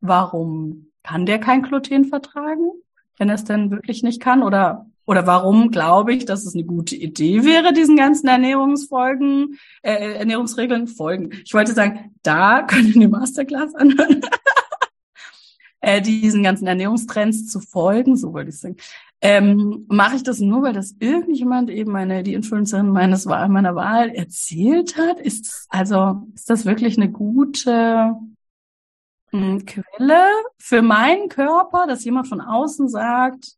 Warum 0.00 0.92
kann 1.02 1.26
der 1.26 1.38
kein 1.40 1.62
Gluten 1.62 2.04
vertragen? 2.04 2.70
Wenn 3.18 3.28
er 3.28 3.36
es 3.36 3.44
denn 3.44 3.70
wirklich 3.70 4.02
nicht 4.02 4.20
kann? 4.20 4.42
Oder, 4.42 4.86
oder 5.06 5.26
warum 5.26 5.70
glaube 5.70 6.14
ich, 6.14 6.24
dass 6.24 6.46
es 6.46 6.54
eine 6.54 6.64
gute 6.64 6.96
Idee 6.96 7.44
wäre, 7.44 7.72
diesen 7.72 7.96
ganzen 7.96 8.28
Ernährungsfolgen, 8.28 9.58
äh, 9.82 10.14
Ernährungsregeln 10.14 10.86
folgen? 10.86 11.30
Ich 11.44 11.54
wollte 11.54 11.72
sagen, 11.72 12.14
da 12.22 12.62
können 12.66 12.88
wir 12.88 12.96
eine 12.96 13.08
Masterclass 13.08 13.74
anhören. 13.74 14.20
äh, 15.80 16.00
diesen 16.00 16.42
ganzen 16.42 16.66
Ernährungstrends 16.66 17.48
zu 17.48 17.60
folgen, 17.60 18.16
so 18.16 18.32
wollte 18.32 18.50
ich 18.50 18.58
sagen. 18.58 18.76
Ähm, 19.22 19.86
Mache 19.88 20.16
ich 20.16 20.22
das 20.22 20.40
nur, 20.40 20.62
weil 20.62 20.74
das 20.74 20.94
irgendjemand 20.98 21.70
eben 21.70 21.90
meine, 21.90 22.22
die 22.22 22.34
Influencerin 22.34 22.90
meines 22.90 23.24
meiner 23.24 23.74
Wahl 23.74 24.10
erzählt 24.10 24.98
hat? 24.98 25.20
Ist 25.20 25.66
also 25.70 26.26
ist 26.34 26.50
das 26.50 26.66
wirklich 26.66 26.98
eine 26.98 27.10
gute 27.10 28.14
Quelle 29.66 30.28
für 30.58 30.82
meinen 30.82 31.28
Körper, 31.28 31.86
dass 31.86 32.04
jemand 32.04 32.28
von 32.28 32.40
außen 32.40 32.88
sagt, 32.88 33.56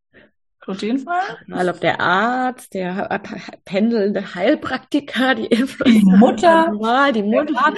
glutenfrei? 0.61 1.21
Mal 1.47 1.69
ob 1.69 1.81
der 1.81 2.01
Arzt, 2.01 2.75
der 2.75 3.21
pendelnde 3.65 4.35
Heilpraktiker, 4.35 5.35
die 5.35 5.47
Influencer, 5.47 5.95
die 6.01 6.05
Mutter, 6.05 7.13
die 7.13 7.23
Mutter. 7.23 7.75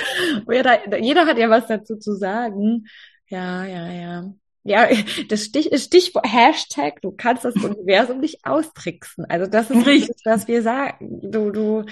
Jeder, 0.51 0.99
jeder 0.99 1.27
hat 1.27 1.39
ja 1.39 1.49
was 1.51 1.67
dazu 1.67 1.97
zu 1.97 2.15
sagen. 2.15 2.87
Ja, 3.29 3.65
ja, 3.65 3.89
ja. 3.89 4.25
Ja, 4.63 4.89
das 5.29 5.45
Stich, 5.45 5.71
Stichwort 5.83 6.27
Hashtag, 6.31 7.01
du 7.01 7.13
kannst 7.13 7.47
das 7.47 7.55
Universum 7.55 8.21
nicht 8.21 8.45
austricksen. 8.45 9.25
Also 9.25 9.47
das 9.47 9.71
ist 9.71 9.87
Richtig. 9.87 10.17
was 10.25 10.49
wir 10.49 10.63
sagen. 10.63 11.21
Du, 11.23 11.51
du, 11.51 11.85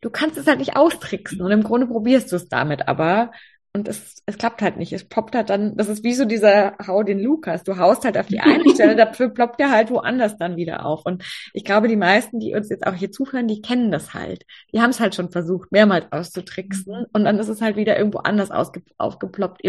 du 0.00 0.10
kannst 0.10 0.36
es 0.36 0.48
halt 0.48 0.58
nicht 0.58 0.76
austricksen 0.76 1.40
und 1.40 1.52
im 1.52 1.62
Grunde 1.62 1.86
probierst 1.86 2.32
du 2.32 2.36
es 2.36 2.48
damit, 2.48 2.88
aber 2.88 3.30
und 3.74 3.86
es, 3.86 4.22
es 4.26 4.38
klappt 4.38 4.62
halt 4.62 4.76
nicht. 4.76 4.92
Es 4.92 5.04
poppt 5.04 5.34
halt 5.34 5.50
dann, 5.50 5.76
das 5.76 5.88
ist 5.88 6.02
wie 6.02 6.14
so 6.14 6.24
dieser 6.24 6.76
Hau 6.86 7.02
den 7.02 7.20
Lukas. 7.20 7.64
Du 7.64 7.76
haust 7.76 8.04
halt 8.04 8.16
auf 8.16 8.26
die 8.26 8.40
eine 8.40 8.68
Stelle, 8.74 8.96
dafür 8.96 9.28
ploppt 9.28 9.60
er 9.60 9.70
halt 9.70 9.90
woanders 9.90 10.36
dann 10.38 10.56
wieder 10.56 10.84
auf. 10.86 11.04
Und 11.04 11.22
ich 11.52 11.64
glaube, 11.64 11.86
die 11.86 11.96
meisten, 11.96 12.40
die 12.40 12.54
uns 12.54 12.70
jetzt 12.70 12.86
auch 12.86 12.94
hier 12.94 13.12
zuhören, 13.12 13.46
die 13.46 13.60
kennen 13.60 13.92
das 13.92 14.14
halt. 14.14 14.44
Die 14.72 14.80
haben 14.80 14.90
es 14.90 15.00
halt 15.00 15.14
schon 15.14 15.30
versucht, 15.30 15.70
mehrmals 15.70 16.06
auszutricksen. 16.10 17.00
Mhm. 17.00 17.06
Und 17.12 17.24
dann 17.24 17.38
ist 17.38 17.48
es 17.48 17.60
halt 17.60 17.76
wieder 17.76 17.96
irgendwo 17.96 18.18
anders 18.18 18.50
ausge, 18.50 18.82
aufgeploppt. 18.96 19.60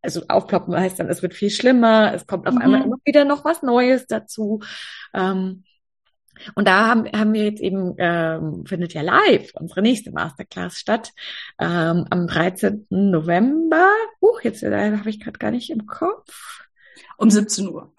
Also 0.00 0.22
aufploppen 0.28 0.74
heißt 0.74 1.00
dann, 1.00 1.08
es 1.08 1.22
wird 1.22 1.34
viel 1.34 1.50
schlimmer, 1.50 2.12
es 2.14 2.26
kommt 2.26 2.46
auf 2.46 2.54
mhm. 2.54 2.62
einmal 2.62 2.82
immer 2.82 2.96
wieder 3.04 3.24
noch 3.24 3.44
was 3.44 3.62
Neues 3.62 4.06
dazu. 4.06 4.60
Ähm, 5.12 5.64
und 6.54 6.68
da 6.68 6.86
haben, 6.86 7.06
haben 7.12 7.32
wir 7.32 7.44
jetzt 7.44 7.60
eben, 7.60 7.94
ähm, 7.98 8.64
findet 8.66 8.94
ja 8.94 9.02
live 9.02 9.50
unsere 9.54 9.82
nächste 9.82 10.12
Masterclass 10.12 10.76
statt, 10.76 11.12
ähm, 11.58 12.06
am 12.10 12.26
13. 12.26 12.86
November. 12.90 13.90
Huch, 14.20 14.40
jetzt 14.42 14.62
äh, 14.62 14.96
habe 14.96 15.10
ich 15.10 15.20
gerade 15.20 15.38
gar 15.38 15.50
nicht 15.50 15.70
im 15.70 15.86
Kopf. 15.86 16.64
Um 17.16 17.30
17 17.30 17.68
Uhr. 17.68 17.92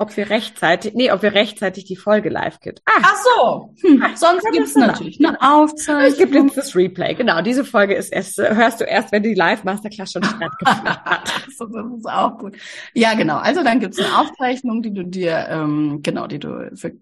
Ob 0.00 0.16
wir 0.16 0.30
rechtzeitig, 0.30 0.94
nee, 0.94 1.10
ob 1.10 1.22
wir 1.22 1.34
rechtzeitig 1.34 1.84
die 1.84 1.96
Folge 1.96 2.28
live 2.28 2.60
gibt. 2.60 2.82
Ah, 2.86 3.02
Ach 3.02 3.16
so. 3.16 3.74
Hm. 3.82 4.04
Sonst 4.14 4.46
gibt's 4.52 4.76
natürlich 4.76 5.18
eine 5.18 5.40
Aufzeichnung. 5.42 6.04
Es 6.04 6.16
gibt 6.16 6.34
jetzt 6.34 6.56
das 6.56 6.76
Replay. 6.76 7.14
Genau, 7.14 7.42
diese 7.42 7.64
Folge 7.64 7.94
ist 7.94 8.10
erst, 8.10 8.38
hörst 8.38 8.80
du 8.80 8.84
erst, 8.84 9.10
wenn 9.10 9.24
die 9.24 9.34
Live-Masterclass 9.34 10.12
schon 10.12 10.22
stattgefunden 10.22 10.88
hat. 11.04 11.24
das 11.46 11.52
ist 11.52 12.06
auch 12.06 12.38
gut. 12.38 12.56
Ja, 12.94 13.14
genau. 13.14 13.38
Also 13.38 13.64
dann 13.64 13.80
gibt's 13.80 13.98
eine 13.98 14.18
Aufzeichnung, 14.18 14.82
die 14.82 14.94
du 14.94 15.04
dir, 15.04 15.48
ähm, 15.50 15.98
genau, 16.00 16.28
die 16.28 16.38
du 16.38 16.70
für 16.76 16.92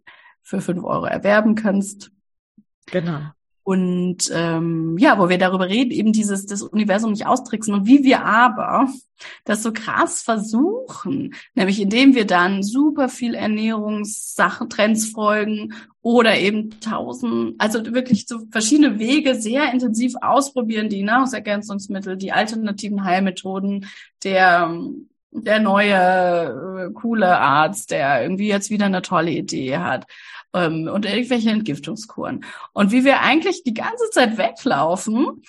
für 0.47 0.61
fünf 0.61 0.85
Euro 0.85 1.07
erwerben 1.07 1.57
kannst. 1.57 2.13
Genau. 2.87 3.19
Und 3.65 4.31
ähm, 4.33 4.97
ja, 4.97 5.19
wo 5.19 5.29
wir 5.29 5.39
darüber 5.39 5.69
reden, 5.69 5.91
eben 5.91 6.13
dieses 6.13 6.47
das 6.47 6.63
Universum 6.63 7.11
nicht 7.11 7.27
austricksen 7.27 7.75
und 7.75 7.85
wie 7.85 8.05
wir 8.05 8.25
aber 8.25 8.89
das 9.45 9.65
so 9.65 9.73
krass 9.73 10.23
versuchen, 10.23 11.35
nämlich 11.57 11.81
indem 11.81 12.15
wir 12.15 12.29
dann 12.29 12.63
super 12.63 13.09
viel 13.09 13.35
Ernährungssachen, 13.35 14.71
Trends 14.71 15.09
folgen 15.09 15.75
oder 16.01 16.39
eben 16.39 16.79
tausend, 16.79 17.57
also 17.59 17.85
wirklich 17.93 18.29
so 18.29 18.39
verschiedene 18.53 19.01
Wege 19.01 19.35
sehr 19.35 19.73
intensiv 19.73 20.15
ausprobieren, 20.21 20.89
die 20.89 21.03
Nahrungsergänzungsmittel, 21.03 22.17
die 22.17 22.31
alternativen 22.31 23.03
Heilmethoden, 23.03 23.87
der 24.23 24.81
der 25.45 25.61
neue 25.61 26.89
äh, 26.89 26.93
coole 26.93 27.39
Arzt, 27.39 27.91
der 27.91 28.23
irgendwie 28.23 28.49
jetzt 28.49 28.71
wieder 28.71 28.87
eine 28.87 29.03
tolle 29.03 29.31
Idee 29.31 29.79
hat 29.79 30.07
ähm, 30.53 30.89
und 30.89 31.05
irgendwelche 31.05 31.51
Entgiftungskuren. 31.51 32.45
Und 32.73 32.93
wie 32.93 33.05
wir 33.05 33.21
eigentlich 33.21 33.63
die 33.63 33.75
ganze 33.75 34.11
Zeit 34.11 34.39
weglaufen 34.39 35.43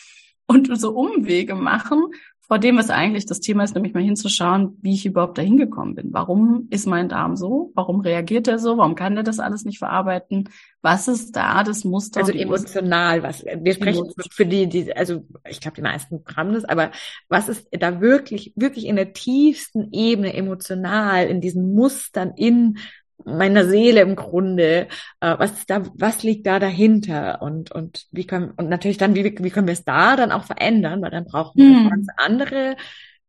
und 0.48 0.80
so 0.80 0.92
Umwege 0.92 1.56
machen 1.56 2.12
vor 2.48 2.60
dem, 2.60 2.78
was 2.78 2.90
eigentlich 2.90 3.26
das 3.26 3.42
Thema 3.42 3.66
ist, 3.66 3.76
nämlich 3.76 3.94
mal 3.94 4.04
hinzuschauen, 4.04 4.78
wie 4.82 4.94
ich 4.94 5.06
überhaupt 5.06 5.38
dahin 5.38 5.58
gekommen 5.58 5.96
bin. 5.96 6.14
Warum 6.14 6.68
ist 6.70 6.88
mein 6.88 7.10
Darm 7.10 7.36
so? 7.36 7.72
Warum 7.76 8.00
reagiert 8.00 8.48
er 8.48 8.58
so? 8.58 8.78
Warum 8.78 8.96
kann 8.96 9.18
er 9.18 9.24
das 9.24 9.40
alles 9.40 9.66
nicht 9.66 9.80
verarbeiten? 9.80 10.50
Was 10.82 11.10
ist 11.10 11.36
da 11.36 11.64
das 11.66 11.84
Muster? 11.84 12.22
Also 12.22 12.32
emotional, 12.32 13.22
was 13.22 13.44
wir 13.44 13.74
sprechen 13.74 14.06
Emotion. 14.06 14.26
für 14.32 14.46
die, 14.46 14.68
die, 14.68 14.96
also 14.96 15.26
ich 15.50 15.60
glaube, 15.60 15.76
die 15.76 15.82
meisten 15.82 16.24
haben 16.36 16.54
das, 16.54 16.64
aber 16.64 16.92
was 17.28 17.50
ist 17.50 17.68
da 17.72 18.00
wirklich, 18.00 18.54
wirklich 18.56 18.86
in 18.86 18.96
der 18.96 19.12
tiefsten 19.12 19.92
Ebene 19.92 20.34
emotional, 20.34 21.28
in 21.28 21.42
diesen 21.42 21.74
Mustern 21.74 22.32
in 22.38 22.78
meiner 23.26 23.66
Seele 23.66 24.02
im 24.02 24.16
Grunde, 24.16 24.88
äh, 25.20 25.36
was 25.38 25.66
da, 25.66 25.84
was 25.96 26.24
liegt 26.24 26.46
da 26.48 26.60
dahinter 26.60 27.42
und 27.42 27.72
und 27.72 28.06
wie 28.12 28.26
können 28.26 28.52
und 28.52 28.70
natürlich 28.70 28.98
dann 28.98 29.16
wie 29.16 29.24
wie 29.24 29.50
können 29.50 29.68
wir 29.68 29.74
es 29.74 29.84
da 29.84 30.16
dann 30.16 30.32
auch 30.32 30.46
verändern, 30.46 31.02
weil 31.02 31.12
dann 31.12 31.26
brauchen 31.26 31.58
wir 31.58 31.80
hm. 31.80 31.90
ganz 31.90 32.08
andere, 32.18 32.76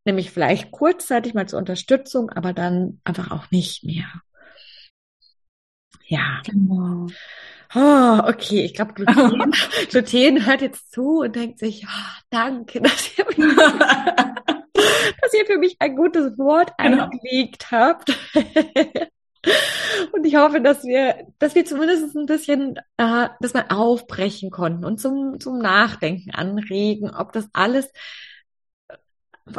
nämlich 0.05 0.31
vielleicht 0.31 0.70
kurzzeitig 0.70 1.35
mal 1.35 1.48
zur 1.48 1.59
Unterstützung, 1.59 2.31
aber 2.31 2.53
dann 2.53 3.01
einfach 3.05 3.31
auch 3.31 3.51
nicht 3.51 3.85
mehr. 3.85 4.09
Ja. 6.09 6.40
Genau. 6.44 7.07
Oh, 7.74 8.18
okay, 8.24 8.64
ich 8.64 8.74
glaube, 8.74 8.94
Gluten, 8.94 9.53
Gluten 9.90 10.46
hört 10.46 10.62
jetzt 10.62 10.90
zu 10.90 11.20
und 11.20 11.37
denkt 11.37 11.59
sich, 11.59 11.85
oh, 11.87 12.20
danke, 12.31 12.81
dass 12.83 13.18
ihr, 13.18 13.27
mich, 13.27 13.37
dass 13.57 15.35
ihr 15.35 15.46
für 15.46 15.59
mich 15.59 15.77
ein 15.79 15.94
gutes 15.94 16.38
Wort 16.38 16.72
genau. 16.79 17.05
eingelegt 17.05 17.70
habt. 17.70 18.18
Und 20.12 20.24
ich 20.24 20.37
hoffe, 20.37 20.61
dass 20.61 20.85
wir, 20.85 21.27
dass 21.38 21.55
wir 21.55 21.64
zumindest 21.64 22.16
ein 22.16 22.27
bisschen 22.27 22.77
äh, 22.96 23.29
das 23.40 23.55
mal 23.55 23.66
aufbrechen 23.68 24.51
konnten 24.51 24.85
und 24.85 25.01
zum, 25.01 25.40
zum 25.40 25.59
Nachdenken 25.59 26.31
anregen, 26.33 27.11
ob 27.11 27.33
das 27.33 27.48
alles, 27.53 27.90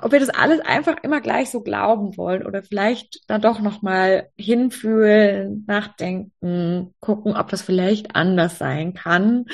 ob 0.01 0.11
wir 0.11 0.19
das 0.19 0.29
alles 0.29 0.59
einfach 0.59 0.97
immer 1.03 1.21
gleich 1.21 1.49
so 1.49 1.61
glauben 1.61 2.17
wollen 2.17 2.45
oder 2.45 2.63
vielleicht 2.63 3.21
dann 3.27 3.41
doch 3.41 3.59
nochmal 3.59 4.29
hinfühlen, 4.37 5.65
nachdenken, 5.67 6.93
gucken, 6.99 7.35
ob 7.35 7.49
das 7.49 7.61
vielleicht 7.61 8.15
anders 8.15 8.57
sein 8.57 8.93
kann. 8.93 9.45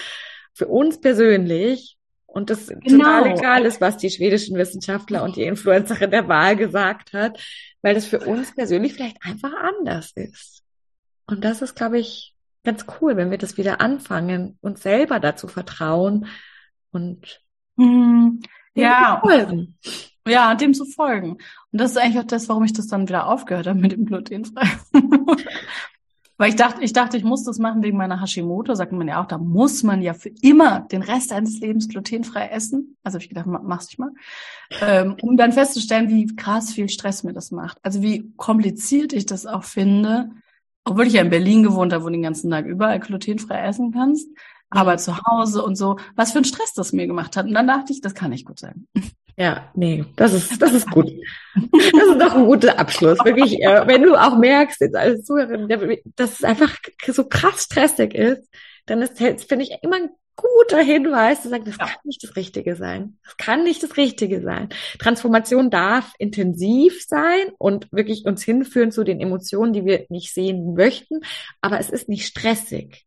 Für 0.54 0.68
uns 0.68 1.00
persönlich 1.02 1.95
und 2.36 2.50
das 2.50 2.68
genau. 2.68 3.06
total 3.06 3.32
egal 3.32 3.66
ist, 3.66 3.80
was 3.80 3.96
die 3.96 4.10
schwedischen 4.10 4.58
Wissenschaftler 4.58 5.24
und 5.24 5.38
die 5.38 5.44
Influencerin 5.44 6.12
der 6.12 6.28
Wahl 6.28 6.58
gesagt 6.58 7.14
hat, 7.14 7.40
weil 7.82 7.96
das 7.96 8.06
für 8.06 8.20
uns 8.20 8.54
persönlich 8.54 8.94
vielleicht 8.94 9.24
einfach 9.24 9.54
anders 9.54 10.12
ist. 10.16 10.62
Und 11.28 11.46
das 11.46 11.62
ist, 11.62 11.76
glaube 11.76 11.98
ich, 11.98 12.36
ganz 12.66 12.86
cool, 13.00 13.16
wenn 13.16 13.32
wir 13.32 13.38
das 13.38 13.56
wieder 13.56 13.80
anfangen, 13.80 14.58
uns 14.60 14.84
selber 14.84 15.22
dazu 15.22 15.48
vertrauen 15.48 16.28
und 16.92 17.42
hm, 17.78 18.42
ja, 18.74 19.22
folgen. 19.24 19.78
Ja, 20.28 20.56
dem 20.56 20.74
zu 20.74 20.84
folgen. 20.84 21.38
Und 21.72 21.80
das 21.80 21.92
ist 21.92 21.98
eigentlich 21.98 22.20
auch 22.20 22.28
das, 22.28 22.50
warum 22.50 22.66
ich 22.66 22.74
das 22.74 22.88
dann 22.88 23.08
wieder 23.08 23.28
aufgehört 23.28 23.68
habe 23.68 23.80
mit 23.80 23.94
dem 23.94 24.06
glutenfrei. 24.06 24.68
Weil 26.38 26.50
ich 26.50 26.56
dachte, 26.58 26.84
ich 26.84 26.92
dachte, 26.92 27.16
ich 27.16 27.24
muss 27.24 27.44
das 27.44 27.60
machen 27.60 27.82
wegen 27.82 27.98
meiner 27.98 28.22
Hashimoto, 28.22 28.76
sagt 28.76 28.92
man 28.92 29.08
ja 29.08 29.22
auch, 29.22 29.26
da 29.26 29.38
muss 29.38 29.84
man 29.84 30.02
ja 30.02 30.14
für 30.14 30.32
immer 30.42 30.82
den 30.82 31.02
Rest 31.02 31.32
eines 31.32 31.60
Lebens 31.60 31.88
glutenfrei 31.88 32.50
essen. 32.50 32.98
Also 33.04 33.16
habe 33.16 33.24
ich 33.24 33.30
gedacht, 33.30 33.46
mach's 33.48 33.88
dich 33.88 33.98
mal. 33.98 34.12
Ähm, 34.82 35.16
um 35.22 35.38
dann 35.38 35.54
festzustellen, 35.54 36.10
wie 36.10 36.36
krass 36.36 36.74
viel 36.74 36.90
Stress 36.90 37.24
mir 37.24 37.34
das 37.34 37.52
macht. 37.52 37.78
Also 37.84 38.02
wie 38.02 38.34
kompliziert 38.36 39.14
ich 39.14 39.26
das 39.26 39.46
auch 39.46 39.64
finde, 39.64 40.30
obwohl 40.84 41.08
ich 41.08 41.14
ja 41.14 41.22
in 41.22 41.30
Berlin 41.30 41.64
gewohnt 41.64 41.94
habe, 41.94 42.04
wo 42.04 42.08
du 42.08 42.14
den 42.14 42.22
ganzen 42.22 42.52
Tag 42.52 42.66
überall 42.66 43.00
glutenfrei 43.00 43.62
essen 43.62 43.92
kannst, 43.94 44.30
aber 44.70 44.98
zu 44.98 45.18
Hause 45.26 45.64
und 45.64 45.76
so, 45.78 45.98
was 46.16 46.34
für 46.34 46.40
ein 46.40 46.46
Stress 46.46 46.74
das 46.74 46.92
mir 46.92 47.08
gemacht 47.08 47.38
hat. 47.38 47.46
Und 47.46 47.54
dann 47.54 47.68
dachte 47.68 47.94
ich, 47.94 48.02
das 48.02 48.14
kann 48.14 48.32
nicht 48.32 48.46
gut 48.46 48.60
sein. 48.60 48.88
Ja, 49.38 49.70
nee, 49.76 50.06
das 50.16 50.34
ist, 50.34 50.62
das 50.62 50.74
ist 50.74 50.90
gut. 50.90 51.12
Das 51.72 52.10
ist 52.10 52.22
doch 52.22 52.36
ein 52.36 52.46
guter 52.46 52.78
Abschluss. 52.78 53.18
Wirklich, 53.24 53.62
äh, 53.62 53.88
wenn 53.88 54.02
du 54.02 54.16
auch 54.16 54.38
merkst, 54.38 54.82
jetzt 54.82 54.96
als 54.96 55.24
Zuhörerin, 55.24 55.70
dass 56.18 56.34
es 56.34 56.44
einfach 56.44 56.78
so 57.08 57.30
krass 57.30 57.64
stressig 57.64 58.14
ist, 58.14 58.50
dann 58.86 59.02
ist, 59.02 59.18
finde 59.18 59.64
ich, 59.64 59.72
immer 59.82 59.96
ein 59.96 60.10
guter 60.36 60.82
Hinweis 60.82 61.44
zu 61.44 61.50
sagen, 61.50 61.64
das 61.66 61.78
ja. 61.78 61.86
kann 61.86 62.00
nicht 62.04 62.24
das 62.24 62.36
Richtige 62.36 62.76
sein. 62.76 63.18
Das 63.24 63.38
kann 63.38 63.64
nicht 63.64 63.82
das 63.84 63.98
Richtige 63.98 64.42
sein. 64.42 64.70
Transformation 65.00 65.70
darf 65.70 66.14
intensiv 66.18 67.04
sein 67.08 67.52
und 67.58 67.92
wirklich 67.92 68.26
uns 68.26 68.44
hinführen 68.44 68.92
zu 68.92 69.04
den 69.04 69.22
Emotionen, 69.22 69.74
die 69.74 69.86
wir 69.86 70.06
nicht 70.10 70.34
sehen 70.34 70.74
möchten, 70.74 71.22
aber 71.62 71.80
es 71.80 71.90
ist 71.90 72.10
nicht 72.10 72.26
stressig. 72.26 73.06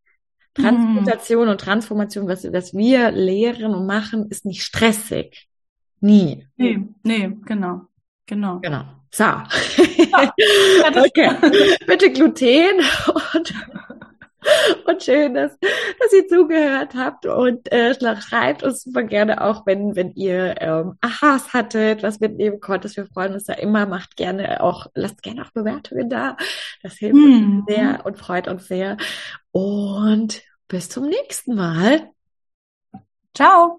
Transmutation 0.55 1.45
mhm. 1.45 1.51
und 1.51 1.61
Transformation, 1.61 2.29
was, 2.29 2.51
was 2.51 2.75
wir 2.75 3.11
lehren 3.11 3.75
und 3.75 3.87
machen, 3.87 4.29
ist 4.31 4.45
nicht 4.45 4.62
stressig. 4.62 5.49
Nie. 6.00 6.46
Nee, 6.56 6.80
nee, 7.02 7.37
genau. 7.44 7.82
Genau. 8.26 8.61
Genau. 8.61 8.84
So. 9.11 9.24
Ja, 9.24 9.44
okay. 10.96 11.30
Bitte 11.87 12.12
Gluten 12.12 12.80
und, 13.34 13.54
und 14.87 15.02
schön, 15.02 15.34
dass, 15.34 15.58
dass 15.58 16.12
ihr 16.12 16.28
zugehört 16.28 16.94
habt 16.94 17.26
und 17.26 17.72
äh, 17.72 17.94
schreibt 18.20 18.62
uns 18.62 18.82
super 18.82 19.02
gerne 19.02 19.42
auch, 19.42 19.66
wenn, 19.66 19.96
wenn 19.96 20.12
ihr 20.12 20.61
ähm, 20.61 20.98
Aha's 21.00 21.54
hattet, 21.54 22.02
was 22.02 22.20
mitnehmen 22.20 22.61
konntet. 22.61 22.96
Wir 22.96 23.06
freuen 23.06 23.32
uns 23.32 23.44
da 23.44 23.54
immer. 23.54 23.87
Macht 23.87 24.16
gerne 24.16 24.62
auch, 24.62 24.87
lasst 24.94 25.22
gerne 25.22 25.42
auch 25.42 25.50
Bewertungen 25.52 26.11
da. 26.11 26.37
Das 26.82 26.94
hilft 26.94 27.16
hm. 27.16 27.61
uns 27.61 27.74
sehr 27.74 28.04
und 28.04 28.18
freut 28.18 28.46
uns 28.46 28.68
sehr. 28.68 28.98
Und 29.52 30.42
bis 30.68 30.90
zum 30.90 31.06
nächsten 31.08 31.54
Mal. 31.54 32.11
Ciao. 33.34 33.78